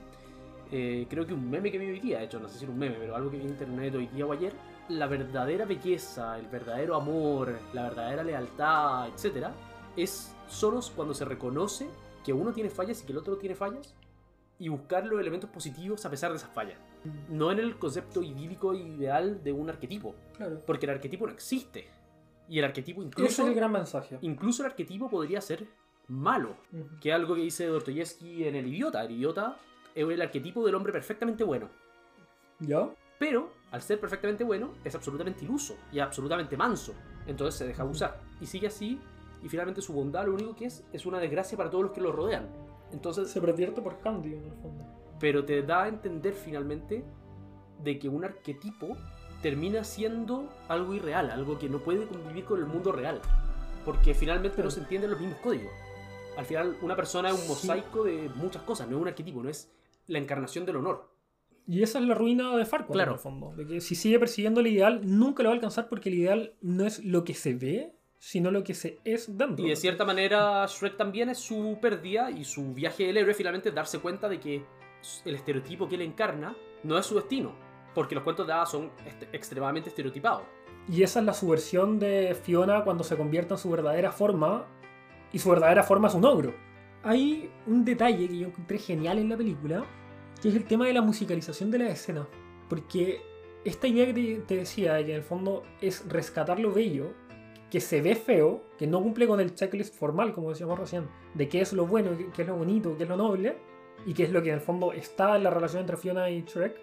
eh, 0.71 1.05
creo 1.09 1.25
que 1.27 1.33
un 1.33 1.49
meme 1.49 1.71
que 1.71 1.77
vi 1.77 1.89
hoy 1.91 1.99
día, 1.99 2.19
de 2.19 2.25
hecho, 2.25 2.39
no 2.39 2.47
sé 2.49 2.57
si 2.57 2.63
era 2.65 2.73
un 2.73 2.79
meme, 2.79 2.95
pero 2.99 3.15
algo 3.15 3.29
que 3.29 3.37
vi 3.37 3.43
en 3.43 3.49
internet 3.49 3.93
hoy 3.95 4.07
día 4.07 4.25
o 4.25 4.31
ayer, 4.33 4.53
la 4.89 5.05
verdadera 5.07 5.65
belleza, 5.65 6.37
el 6.39 6.47
verdadero 6.47 6.95
amor, 6.95 7.59
la 7.73 7.83
verdadera 7.83 8.23
lealtad, 8.23 9.07
etcétera, 9.09 9.53
es 9.95 10.35
solo 10.47 10.79
cuando 10.95 11.13
se 11.13 11.25
reconoce 11.25 11.87
que 12.23 12.33
uno 12.33 12.51
tiene 12.53 12.69
fallas 12.71 13.01
y 13.03 13.05
que 13.05 13.11
el 13.11 13.19
otro 13.19 13.37
tiene 13.37 13.53
fallas 13.55 13.93
y 14.57 14.69
buscar 14.69 15.05
los 15.05 15.19
elementos 15.19 15.49
positivos 15.49 16.03
a 16.05 16.09
pesar 16.09 16.31
de 16.31 16.37
esas 16.37 16.49
fallas. 16.49 16.77
No 17.29 17.51
en 17.51 17.59
el 17.59 17.77
concepto 17.77 18.21
idílico 18.23 18.73
ideal 18.73 19.43
de 19.43 19.51
un 19.51 19.69
arquetipo, 19.69 20.15
Claro. 20.37 20.61
porque 20.65 20.85
el 20.85 20.91
arquetipo 20.93 21.27
no 21.27 21.33
existe. 21.33 21.87
Y 22.47 22.59
el 22.59 22.65
arquetipo 22.65 23.01
Ese 23.01 23.07
incluso, 23.07 23.41
es 23.43 23.47
el 23.49 23.55
gran 23.55 23.71
mensaje. 23.71 24.17
incluso 24.21 24.63
el 24.63 24.69
arquetipo 24.69 25.09
podría 25.09 25.41
ser 25.41 25.65
malo, 26.07 26.55
que 27.01 27.09
es 27.09 27.15
algo 27.15 27.33
que 27.35 27.41
dice 27.41 27.65
Dostoyevsky 27.67 28.43
en 28.47 28.55
El 28.55 28.67
Idiota. 28.67 29.03
El 29.03 29.11
Idiota 29.11 29.57
es 29.95 30.07
el 30.07 30.21
arquetipo 30.21 30.63
del 30.65 30.75
hombre 30.75 30.91
perfectamente 30.93 31.43
bueno. 31.43 31.69
¿Ya? 32.59 32.89
Pero, 33.17 33.51
al 33.71 33.81
ser 33.81 33.99
perfectamente 33.99 34.43
bueno, 34.43 34.73
es 34.83 34.93
absolutamente 34.93 35.43
iluso 35.45 35.75
y 35.91 35.99
absolutamente 35.99 36.55
manso. 36.57 36.93
Entonces 37.27 37.55
se 37.55 37.65
deja 37.65 37.81
abusar. 37.83 38.21
Y 38.41 38.45
sigue 38.45 38.67
así, 38.67 38.99
y 39.41 39.49
finalmente 39.49 39.81
su 39.81 39.93
bondad 39.93 40.25
lo 40.25 40.33
único 40.33 40.55
que 40.55 40.65
es 40.65 40.83
es 40.93 41.05
una 41.05 41.19
desgracia 41.19 41.57
para 41.57 41.69
todos 41.69 41.85
los 41.85 41.93
que 41.93 42.01
lo 42.01 42.11
rodean. 42.11 42.47
Entonces, 42.91 43.29
Se 43.31 43.41
pervierte 43.41 43.81
por 43.81 43.99
Candy 43.99 44.33
en 44.35 44.43
el 44.45 44.53
fondo. 44.53 44.83
Pero 45.19 45.45
te 45.45 45.61
da 45.61 45.83
a 45.83 45.87
entender 45.87 46.33
finalmente 46.33 47.03
de 47.83 47.99
que 47.99 48.09
un 48.09 48.23
arquetipo 48.25 48.95
termina 49.41 49.83
siendo 49.83 50.49
algo 50.67 50.93
irreal, 50.93 51.29
algo 51.31 51.57
que 51.59 51.69
no 51.69 51.79
puede 51.79 52.07
convivir 52.07 52.45
con 52.45 52.59
el 52.59 52.65
mundo 52.65 52.91
real. 52.91 53.21
Porque 53.83 54.13
finalmente 54.13 54.63
no 54.63 54.71
se 54.71 54.79
entienden 54.79 55.11
los 55.11 55.19
mismos 55.19 55.37
códigos. 55.39 55.71
Al 56.37 56.45
final, 56.45 56.75
una 56.81 56.95
persona 56.95 57.29
es 57.29 57.35
un 57.35 57.41
Sí. 57.41 57.47
mosaico 57.49 58.03
de 58.03 58.29
muchas 58.35 58.63
cosas, 58.63 58.87
no 58.89 58.95
es 58.97 59.01
un 59.03 59.07
arquetipo, 59.07 59.41
no 59.43 59.49
es 59.49 59.71
la 60.07 60.17
encarnación 60.19 60.65
del 60.65 60.77
honor. 60.77 61.11
Y 61.67 61.81
esa 61.81 61.99
es 61.99 62.05
la 62.05 62.13
ruina 62.13 62.55
de 62.57 62.65
Farquaad 62.65 62.93
Claro. 62.93 63.11
en 63.11 63.15
el 63.15 63.19
fondo. 63.21 63.53
De 63.55 63.65
que 63.65 63.81
si 63.81 63.95
sigue 63.95 64.19
persiguiendo 64.19 64.59
el 64.61 64.67
ideal, 64.67 65.01
nunca 65.03 65.43
lo 65.43 65.49
va 65.49 65.53
a 65.53 65.55
alcanzar 65.55 65.87
porque 65.89 66.09
el 66.09 66.15
ideal 66.15 66.53
no 66.61 66.85
es 66.85 67.03
lo 67.03 67.23
que 67.23 67.33
se 67.33 67.53
ve, 67.55 67.93
sino 68.19 68.51
lo 68.51 68.63
que 68.63 68.73
se 68.73 68.99
es 69.03 69.37
dentro. 69.37 69.65
Y 69.65 69.69
de 69.69 69.75
cierta 69.75 70.03
manera, 70.05 70.65
Shrek 70.67 70.97
también 70.97 71.29
es 71.29 71.37
su 71.39 71.77
pérdida 71.81 72.31
y 72.31 72.43
su 72.43 72.73
viaje 72.73 73.05
del 73.05 73.17
héroe 73.17 73.33
finalmente 73.33 73.69
es 73.69 73.75
darse 73.75 73.99
cuenta 73.99 74.27
de 74.29 74.39
que 74.39 74.63
el 75.25 75.35
estereotipo 75.35 75.87
que 75.87 75.95
él 75.95 76.01
encarna 76.01 76.55
no 76.83 76.97
es 76.97 77.05
su 77.05 77.15
destino. 77.15 77.53
Porque 77.93 78.15
los 78.15 78.23
cuentos 78.23 78.45
de 78.45 78.53
hadas 78.53 78.71
son 78.71 78.91
extremadamente 79.31 79.89
estereotipados. 79.89 80.43
Y 80.91 81.01
esa 81.03 81.19
es 81.19 81.25
la 81.25 81.33
subversión 81.33 81.97
de 81.97 82.35
Fiona 82.35 82.83
cuando 82.83 83.03
se 83.03 83.17
convierte 83.17 83.53
en 83.53 83.57
su 83.57 83.69
verdadera 83.69 84.11
forma. 84.11 84.65
Y 85.31 85.39
su 85.39 85.49
verdadera 85.49 85.83
forma 85.83 86.07
es 86.07 86.13
un 86.13 86.25
ogro. 86.25 86.53
Hay 87.03 87.49
un 87.67 87.85
detalle 87.85 88.27
que 88.27 88.37
yo 88.37 88.47
encontré 88.47 88.77
genial 88.77 89.19
en 89.19 89.29
la 89.29 89.37
película, 89.37 89.85
que 90.41 90.49
es 90.49 90.55
el 90.55 90.65
tema 90.65 90.87
de 90.87 90.93
la 90.93 91.01
musicalización 91.01 91.71
de 91.71 91.79
la 91.79 91.89
escena. 91.89 92.27
Porque 92.69 93.21
esta 93.63 93.87
idea 93.87 94.05
que 94.05 94.43
te, 94.45 94.57
decía, 94.57 94.93
de 94.93 95.05
que 95.05 95.11
en 95.11 95.17
el 95.17 95.23
fondo 95.23 95.63
es 95.81 96.07
rescatar 96.07 96.59
lo 96.59 96.71
bello, 96.71 97.13
que 97.69 97.81
se 97.81 98.01
ve 98.01 98.15
feo, 98.15 98.63
que 98.77 98.87
no 98.87 99.01
cumple 99.01 99.27
con 99.27 99.39
el 99.39 99.55
checklist 99.55 99.95
formal, 99.95 100.33
como 100.33 100.49
decíamos 100.49 100.79
recién, 100.79 101.07
de 101.33 101.49
qué 101.49 101.61
es 101.61 101.73
lo 101.73 101.87
bueno, 101.87 102.11
qué 102.33 102.43
es 102.43 102.47
lo 102.47 102.55
bonito, 102.55 102.95
qué 102.95 103.03
es 103.03 103.09
lo 103.09 103.17
noble, 103.17 103.57
y 104.05 104.13
qué 104.13 104.23
es 104.23 104.31
lo 104.31 104.41
que 104.41 104.49
en 104.49 104.55
el 104.55 104.61
fondo 104.61 104.93
está 104.93 105.35
en 105.35 105.43
la 105.43 105.49
relación 105.49 105.81
entre 105.81 105.97
Fiona 105.97 106.29
y 106.29 106.41
Shrek, 106.43 106.75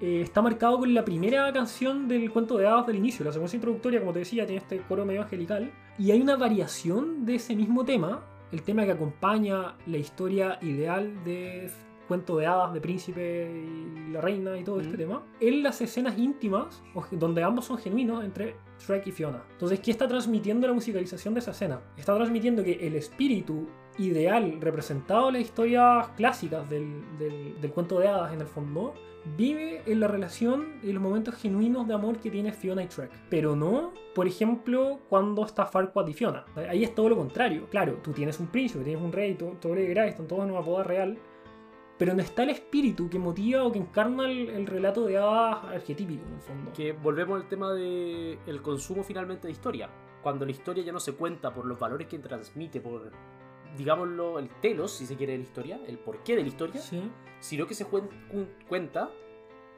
eh, 0.00 0.20
está 0.22 0.42
marcado 0.42 0.78
con 0.78 0.92
la 0.92 1.04
primera 1.04 1.52
canción 1.52 2.08
del 2.08 2.30
cuento 2.30 2.58
de 2.58 2.66
hadas 2.66 2.86
del 2.86 2.96
inicio. 2.96 3.24
La 3.24 3.32
secuencia 3.32 3.56
introductoria, 3.56 4.00
como 4.00 4.12
te 4.12 4.20
decía, 4.20 4.46
tiene 4.46 4.60
este 4.60 4.78
coro 4.78 5.04
medio 5.06 5.22
angelical. 5.22 5.70
Y 5.98 6.10
hay 6.10 6.20
una 6.20 6.36
variación 6.36 7.24
de 7.24 7.36
ese 7.36 7.54
mismo 7.54 7.84
tema, 7.84 8.24
el 8.50 8.62
tema 8.62 8.84
que 8.84 8.90
acompaña 8.90 9.76
la 9.86 9.98
historia 9.98 10.58
ideal 10.60 11.22
de 11.24 11.70
cuento 12.08 12.36
de 12.36 12.46
hadas, 12.46 12.74
de 12.74 12.80
príncipe 12.80 13.48
y 13.48 14.12
la 14.12 14.20
reina 14.20 14.58
y 14.58 14.64
todo 14.64 14.80
este 14.80 14.94
Mm. 14.94 14.98
tema, 14.98 15.22
en 15.40 15.62
las 15.62 15.80
escenas 15.80 16.18
íntimas, 16.18 16.82
donde 17.12 17.42
ambos 17.42 17.66
son 17.66 17.78
genuinos 17.78 18.24
entre 18.24 18.56
Shrek 18.80 19.06
y 19.06 19.12
Fiona. 19.12 19.42
Entonces, 19.52 19.80
¿qué 19.80 19.92
está 19.92 20.08
transmitiendo 20.08 20.66
la 20.66 20.74
musicalización 20.74 21.32
de 21.32 21.40
esa 21.40 21.52
escena? 21.52 21.80
Está 21.96 22.14
transmitiendo 22.16 22.64
que 22.64 22.72
el 22.86 22.96
espíritu 22.96 23.68
ideal 23.98 24.58
representado 24.60 25.28
en 25.28 25.34
las 25.34 25.42
historias 25.42 26.08
clásicas 26.16 26.68
del, 26.68 27.02
del- 27.18 27.60
del 27.60 27.70
cuento 27.72 27.98
de 27.98 28.08
hadas 28.08 28.32
en 28.32 28.40
el 28.40 28.46
fondo, 28.46 28.94
vive 29.36 29.82
en 29.86 30.00
la 30.00 30.08
relación 30.08 30.80
y 30.82 30.92
los 30.92 31.02
momentos 31.02 31.36
genuinos 31.36 31.86
de 31.86 31.94
amor 31.94 32.18
que 32.18 32.30
tiene 32.30 32.52
Fiona 32.52 32.82
y 32.82 32.88
Shrek. 32.88 33.10
Pero 33.30 33.54
no, 33.54 33.92
por 34.14 34.26
ejemplo, 34.26 34.98
cuando 35.08 35.44
está 35.44 35.66
Farquaad 35.66 36.08
y 36.08 36.12
Fiona. 36.14 36.44
Ahí 36.68 36.82
es 36.84 36.94
todo 36.94 37.08
lo 37.08 37.16
contrario. 37.16 37.66
Claro, 37.70 37.94
tú 38.02 38.12
tienes 38.12 38.40
un 38.40 38.48
príncipe, 38.48 38.82
tienes 38.82 39.02
un 39.02 39.12
rey, 39.12 39.34
todo, 39.34 39.50
todo 39.60 39.74
queráis, 39.74 40.12
están 40.12 40.26
todos 40.26 40.44
en 40.44 40.50
una 40.50 40.60
boda 40.60 40.82
real. 40.84 41.18
Pero 41.98 42.14
no 42.14 42.22
está 42.22 42.42
el 42.42 42.50
espíritu 42.50 43.08
que 43.08 43.18
motiva 43.20 43.62
o 43.62 43.70
que 43.70 43.78
encarna 43.78 44.24
el, 44.28 44.48
el 44.48 44.66
relato 44.66 45.04
de 45.04 45.18
hadas 45.18 45.64
arquetípico, 45.66 46.24
en 46.26 46.34
el 46.34 46.40
fondo. 46.40 46.72
Que 46.72 46.92
volvemos 46.92 47.40
al 47.40 47.46
tema 47.46 47.72
del 47.74 48.38
el 48.44 48.60
consumo 48.62 49.04
finalmente 49.04 49.46
de 49.46 49.52
historia. 49.52 49.88
Cuando 50.20 50.44
la 50.44 50.50
historia 50.50 50.82
ya 50.82 50.90
no 50.92 50.98
se 50.98 51.12
cuenta 51.14 51.54
por 51.54 51.64
los 51.64 51.78
valores 51.78 52.08
que 52.08 52.18
transmite, 52.18 52.80
por, 52.80 53.12
digámoslo, 53.76 54.38
el 54.38 54.48
telos, 54.60 54.92
si 54.92 55.06
se 55.06 55.16
quiere, 55.16 55.32
de 55.32 55.38
la 55.38 55.44
historia, 55.44 55.80
el 55.86 55.98
porqué 55.98 56.36
de 56.36 56.42
la 56.42 56.48
historia, 56.48 56.80
Sí. 56.80 57.10
sino 57.40 57.66
que 57.66 57.74
se 57.74 57.86
cuen- 57.86 58.08
cu- 58.28 58.46
cuenta 58.68 59.10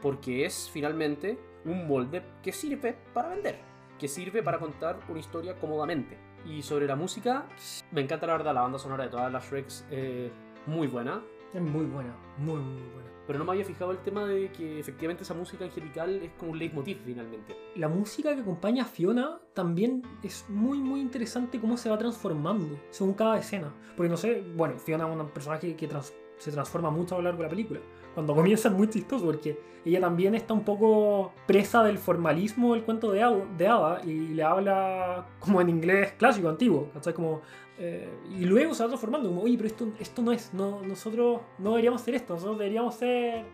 porque 0.00 0.44
es 0.44 0.68
finalmente 0.70 1.38
un 1.64 1.86
molde 1.88 2.22
que 2.42 2.52
sirve 2.52 2.96
para 3.14 3.28
vender, 3.30 3.58
que 3.98 4.08
sirve 4.08 4.42
para 4.42 4.58
contar 4.58 4.98
una 5.08 5.18
historia 5.20 5.58
cómodamente. 5.58 6.18
Y 6.44 6.62
sobre 6.62 6.86
la 6.86 6.94
música, 6.96 7.46
me 7.90 8.02
encanta 8.02 8.26
la 8.26 8.34
verdad, 8.34 8.52
la 8.54 8.60
banda 8.62 8.78
sonora 8.78 9.04
de 9.04 9.10
todas 9.10 9.32
las 9.32 9.48
Shreks 9.50 9.86
eh, 9.90 10.30
muy 10.66 10.86
buena, 10.88 11.22
Es 11.54 11.62
muy 11.62 11.86
buena, 11.86 12.14
muy, 12.36 12.60
muy 12.60 12.82
buena. 12.82 13.10
Pero 13.26 13.38
no 13.38 13.44
me 13.44 13.52
había 13.52 13.64
fijado 13.64 13.90
el 13.90 13.98
tema 13.98 14.26
de 14.26 14.50
que 14.52 14.78
efectivamente 14.78 15.22
esa 15.22 15.34
música 15.34 15.64
angelical 15.64 16.20
es 16.22 16.30
como 16.38 16.52
un 16.52 16.58
leitmotiv 16.58 16.98
finalmente. 17.04 17.56
La 17.76 17.88
música 17.88 18.34
que 18.34 18.40
acompaña 18.42 18.82
a 18.84 18.86
Fiona 18.86 19.38
también 19.54 20.02
es 20.22 20.44
muy 20.48 20.78
muy 20.78 21.00
interesante 21.00 21.60
cómo 21.60 21.76
se 21.76 21.90
va 21.90 21.98
transformando 21.98 22.78
según 22.90 23.14
cada 23.14 23.38
escena. 23.38 23.72
Porque 23.96 24.10
no 24.10 24.16
sé, 24.16 24.42
bueno, 24.56 24.78
Fiona 24.78 25.08
es 25.08 25.20
un 25.20 25.28
personaje 25.30 25.74
que 25.76 25.86
trans- 25.88 26.12
se 26.38 26.50
transforma 26.50 26.90
mucho 26.90 27.14
a 27.14 27.18
lo 27.18 27.24
largo 27.24 27.38
de 27.38 27.44
la 27.44 27.50
película. 27.50 27.80
Cuando 28.14 28.34
comienza 28.34 28.68
es 28.68 28.74
muy 28.74 28.88
chistoso 28.88 29.24
porque 29.24 29.58
ella 29.84 30.00
también 30.00 30.34
está 30.36 30.54
un 30.54 30.64
poco 30.64 31.32
presa 31.46 31.82
del 31.82 31.98
formalismo 31.98 32.74
del 32.74 32.84
cuento 32.84 33.10
de, 33.10 33.22
Hada- 33.22 33.44
de 33.56 33.66
Hada 33.68 34.00
y 34.04 34.28
le 34.28 34.42
habla 34.42 35.26
como 35.40 35.60
en 35.60 35.68
inglés 35.68 36.12
clásico, 36.18 36.48
antiguo, 36.48 36.90
¿cachai? 36.94 37.12
Como, 37.14 37.40
eh, 37.78 38.08
y 38.30 38.44
luego 38.44 38.74
se 38.74 38.82
va 38.82 38.88
transformando 38.88 39.28
como, 39.28 39.42
oye, 39.42 39.56
pero 39.56 39.66
esto, 39.66 39.88
esto 39.98 40.22
no 40.22 40.32
es, 40.32 40.54
no, 40.54 40.82
nosotros 40.82 41.40
no 41.58 41.70
deberíamos 41.70 42.00
ser 42.02 42.14
esto, 42.14 42.34
nosotros 42.34 42.58
deberíamos 42.58 42.94
ser 42.94 43.44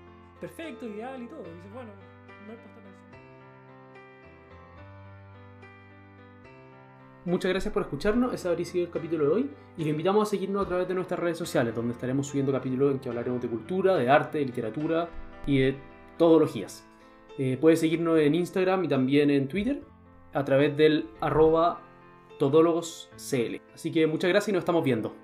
perfecto, 0.40 0.86
ideal 0.86 1.22
y 1.22 1.26
todo. 1.26 1.40
Y 1.40 1.56
dice, 1.56 1.68
bueno, 1.74 1.90
no 2.46 2.52
hay. 2.52 2.58
Muchas 7.26 7.50
gracias 7.50 7.74
por 7.74 7.82
escucharnos, 7.82 8.32
ese 8.32 8.48
habría 8.48 8.64
sido 8.64 8.86
el 8.86 8.90
capítulo 8.90 9.26
de 9.26 9.30
hoy 9.30 9.50
y 9.76 9.84
lo 9.84 9.90
invitamos 9.90 10.26
a 10.26 10.30
seguirnos 10.30 10.64
a 10.64 10.68
través 10.68 10.88
de 10.88 10.94
nuestras 10.94 11.20
redes 11.20 11.36
sociales 11.36 11.74
donde 11.74 11.92
estaremos 11.92 12.26
subiendo 12.26 12.50
capítulos 12.50 12.92
en 12.92 12.98
que 12.98 13.10
hablaremos 13.10 13.42
de 13.42 13.48
cultura, 13.48 13.96
de 13.96 14.08
arte, 14.08 14.38
de 14.38 14.46
literatura 14.46 15.10
y 15.46 15.58
de 15.58 15.76
todologías. 16.16 16.88
Eh, 17.36 17.58
puedes 17.60 17.80
seguirnos 17.80 18.18
en 18.18 18.34
Instagram 18.34 18.84
y 18.84 18.88
también 18.88 19.28
en 19.30 19.48
Twitter 19.48 19.82
a 20.32 20.44
través 20.46 20.74
del 20.78 21.10
arroba 21.20 21.82
todólogoscl. 22.40 23.60
Así 23.74 23.92
que 23.92 24.06
muchas 24.06 24.30
gracias 24.30 24.48
y 24.48 24.52
nos 24.52 24.62
estamos 24.62 24.82
viendo. 24.82 25.14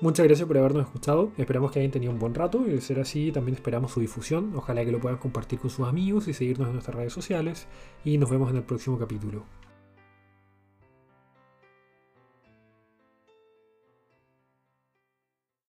Muchas 0.00 0.26
gracias 0.26 0.46
por 0.46 0.58
habernos 0.58 0.84
escuchado. 0.84 1.30
Esperamos 1.38 1.70
que 1.70 1.78
hayan 1.78 1.92
tenido 1.92 2.12
un 2.12 2.18
buen 2.18 2.34
rato 2.34 2.64
y 2.66 2.70
de 2.70 2.80
ser 2.80 2.98
así 2.98 3.30
también 3.30 3.54
esperamos 3.54 3.92
su 3.92 4.00
difusión. 4.00 4.52
Ojalá 4.56 4.84
que 4.84 4.90
lo 4.90 4.98
puedan 4.98 5.18
compartir 5.18 5.60
con 5.60 5.70
sus 5.70 5.86
amigos 5.86 6.26
y 6.26 6.34
seguirnos 6.34 6.66
en 6.66 6.74
nuestras 6.74 6.96
redes 6.96 7.12
sociales. 7.12 7.68
Y 8.04 8.18
nos 8.18 8.28
vemos 8.28 8.50
en 8.50 8.56
el 8.56 8.64
próximo 8.64 8.98
capítulo. 8.98 9.44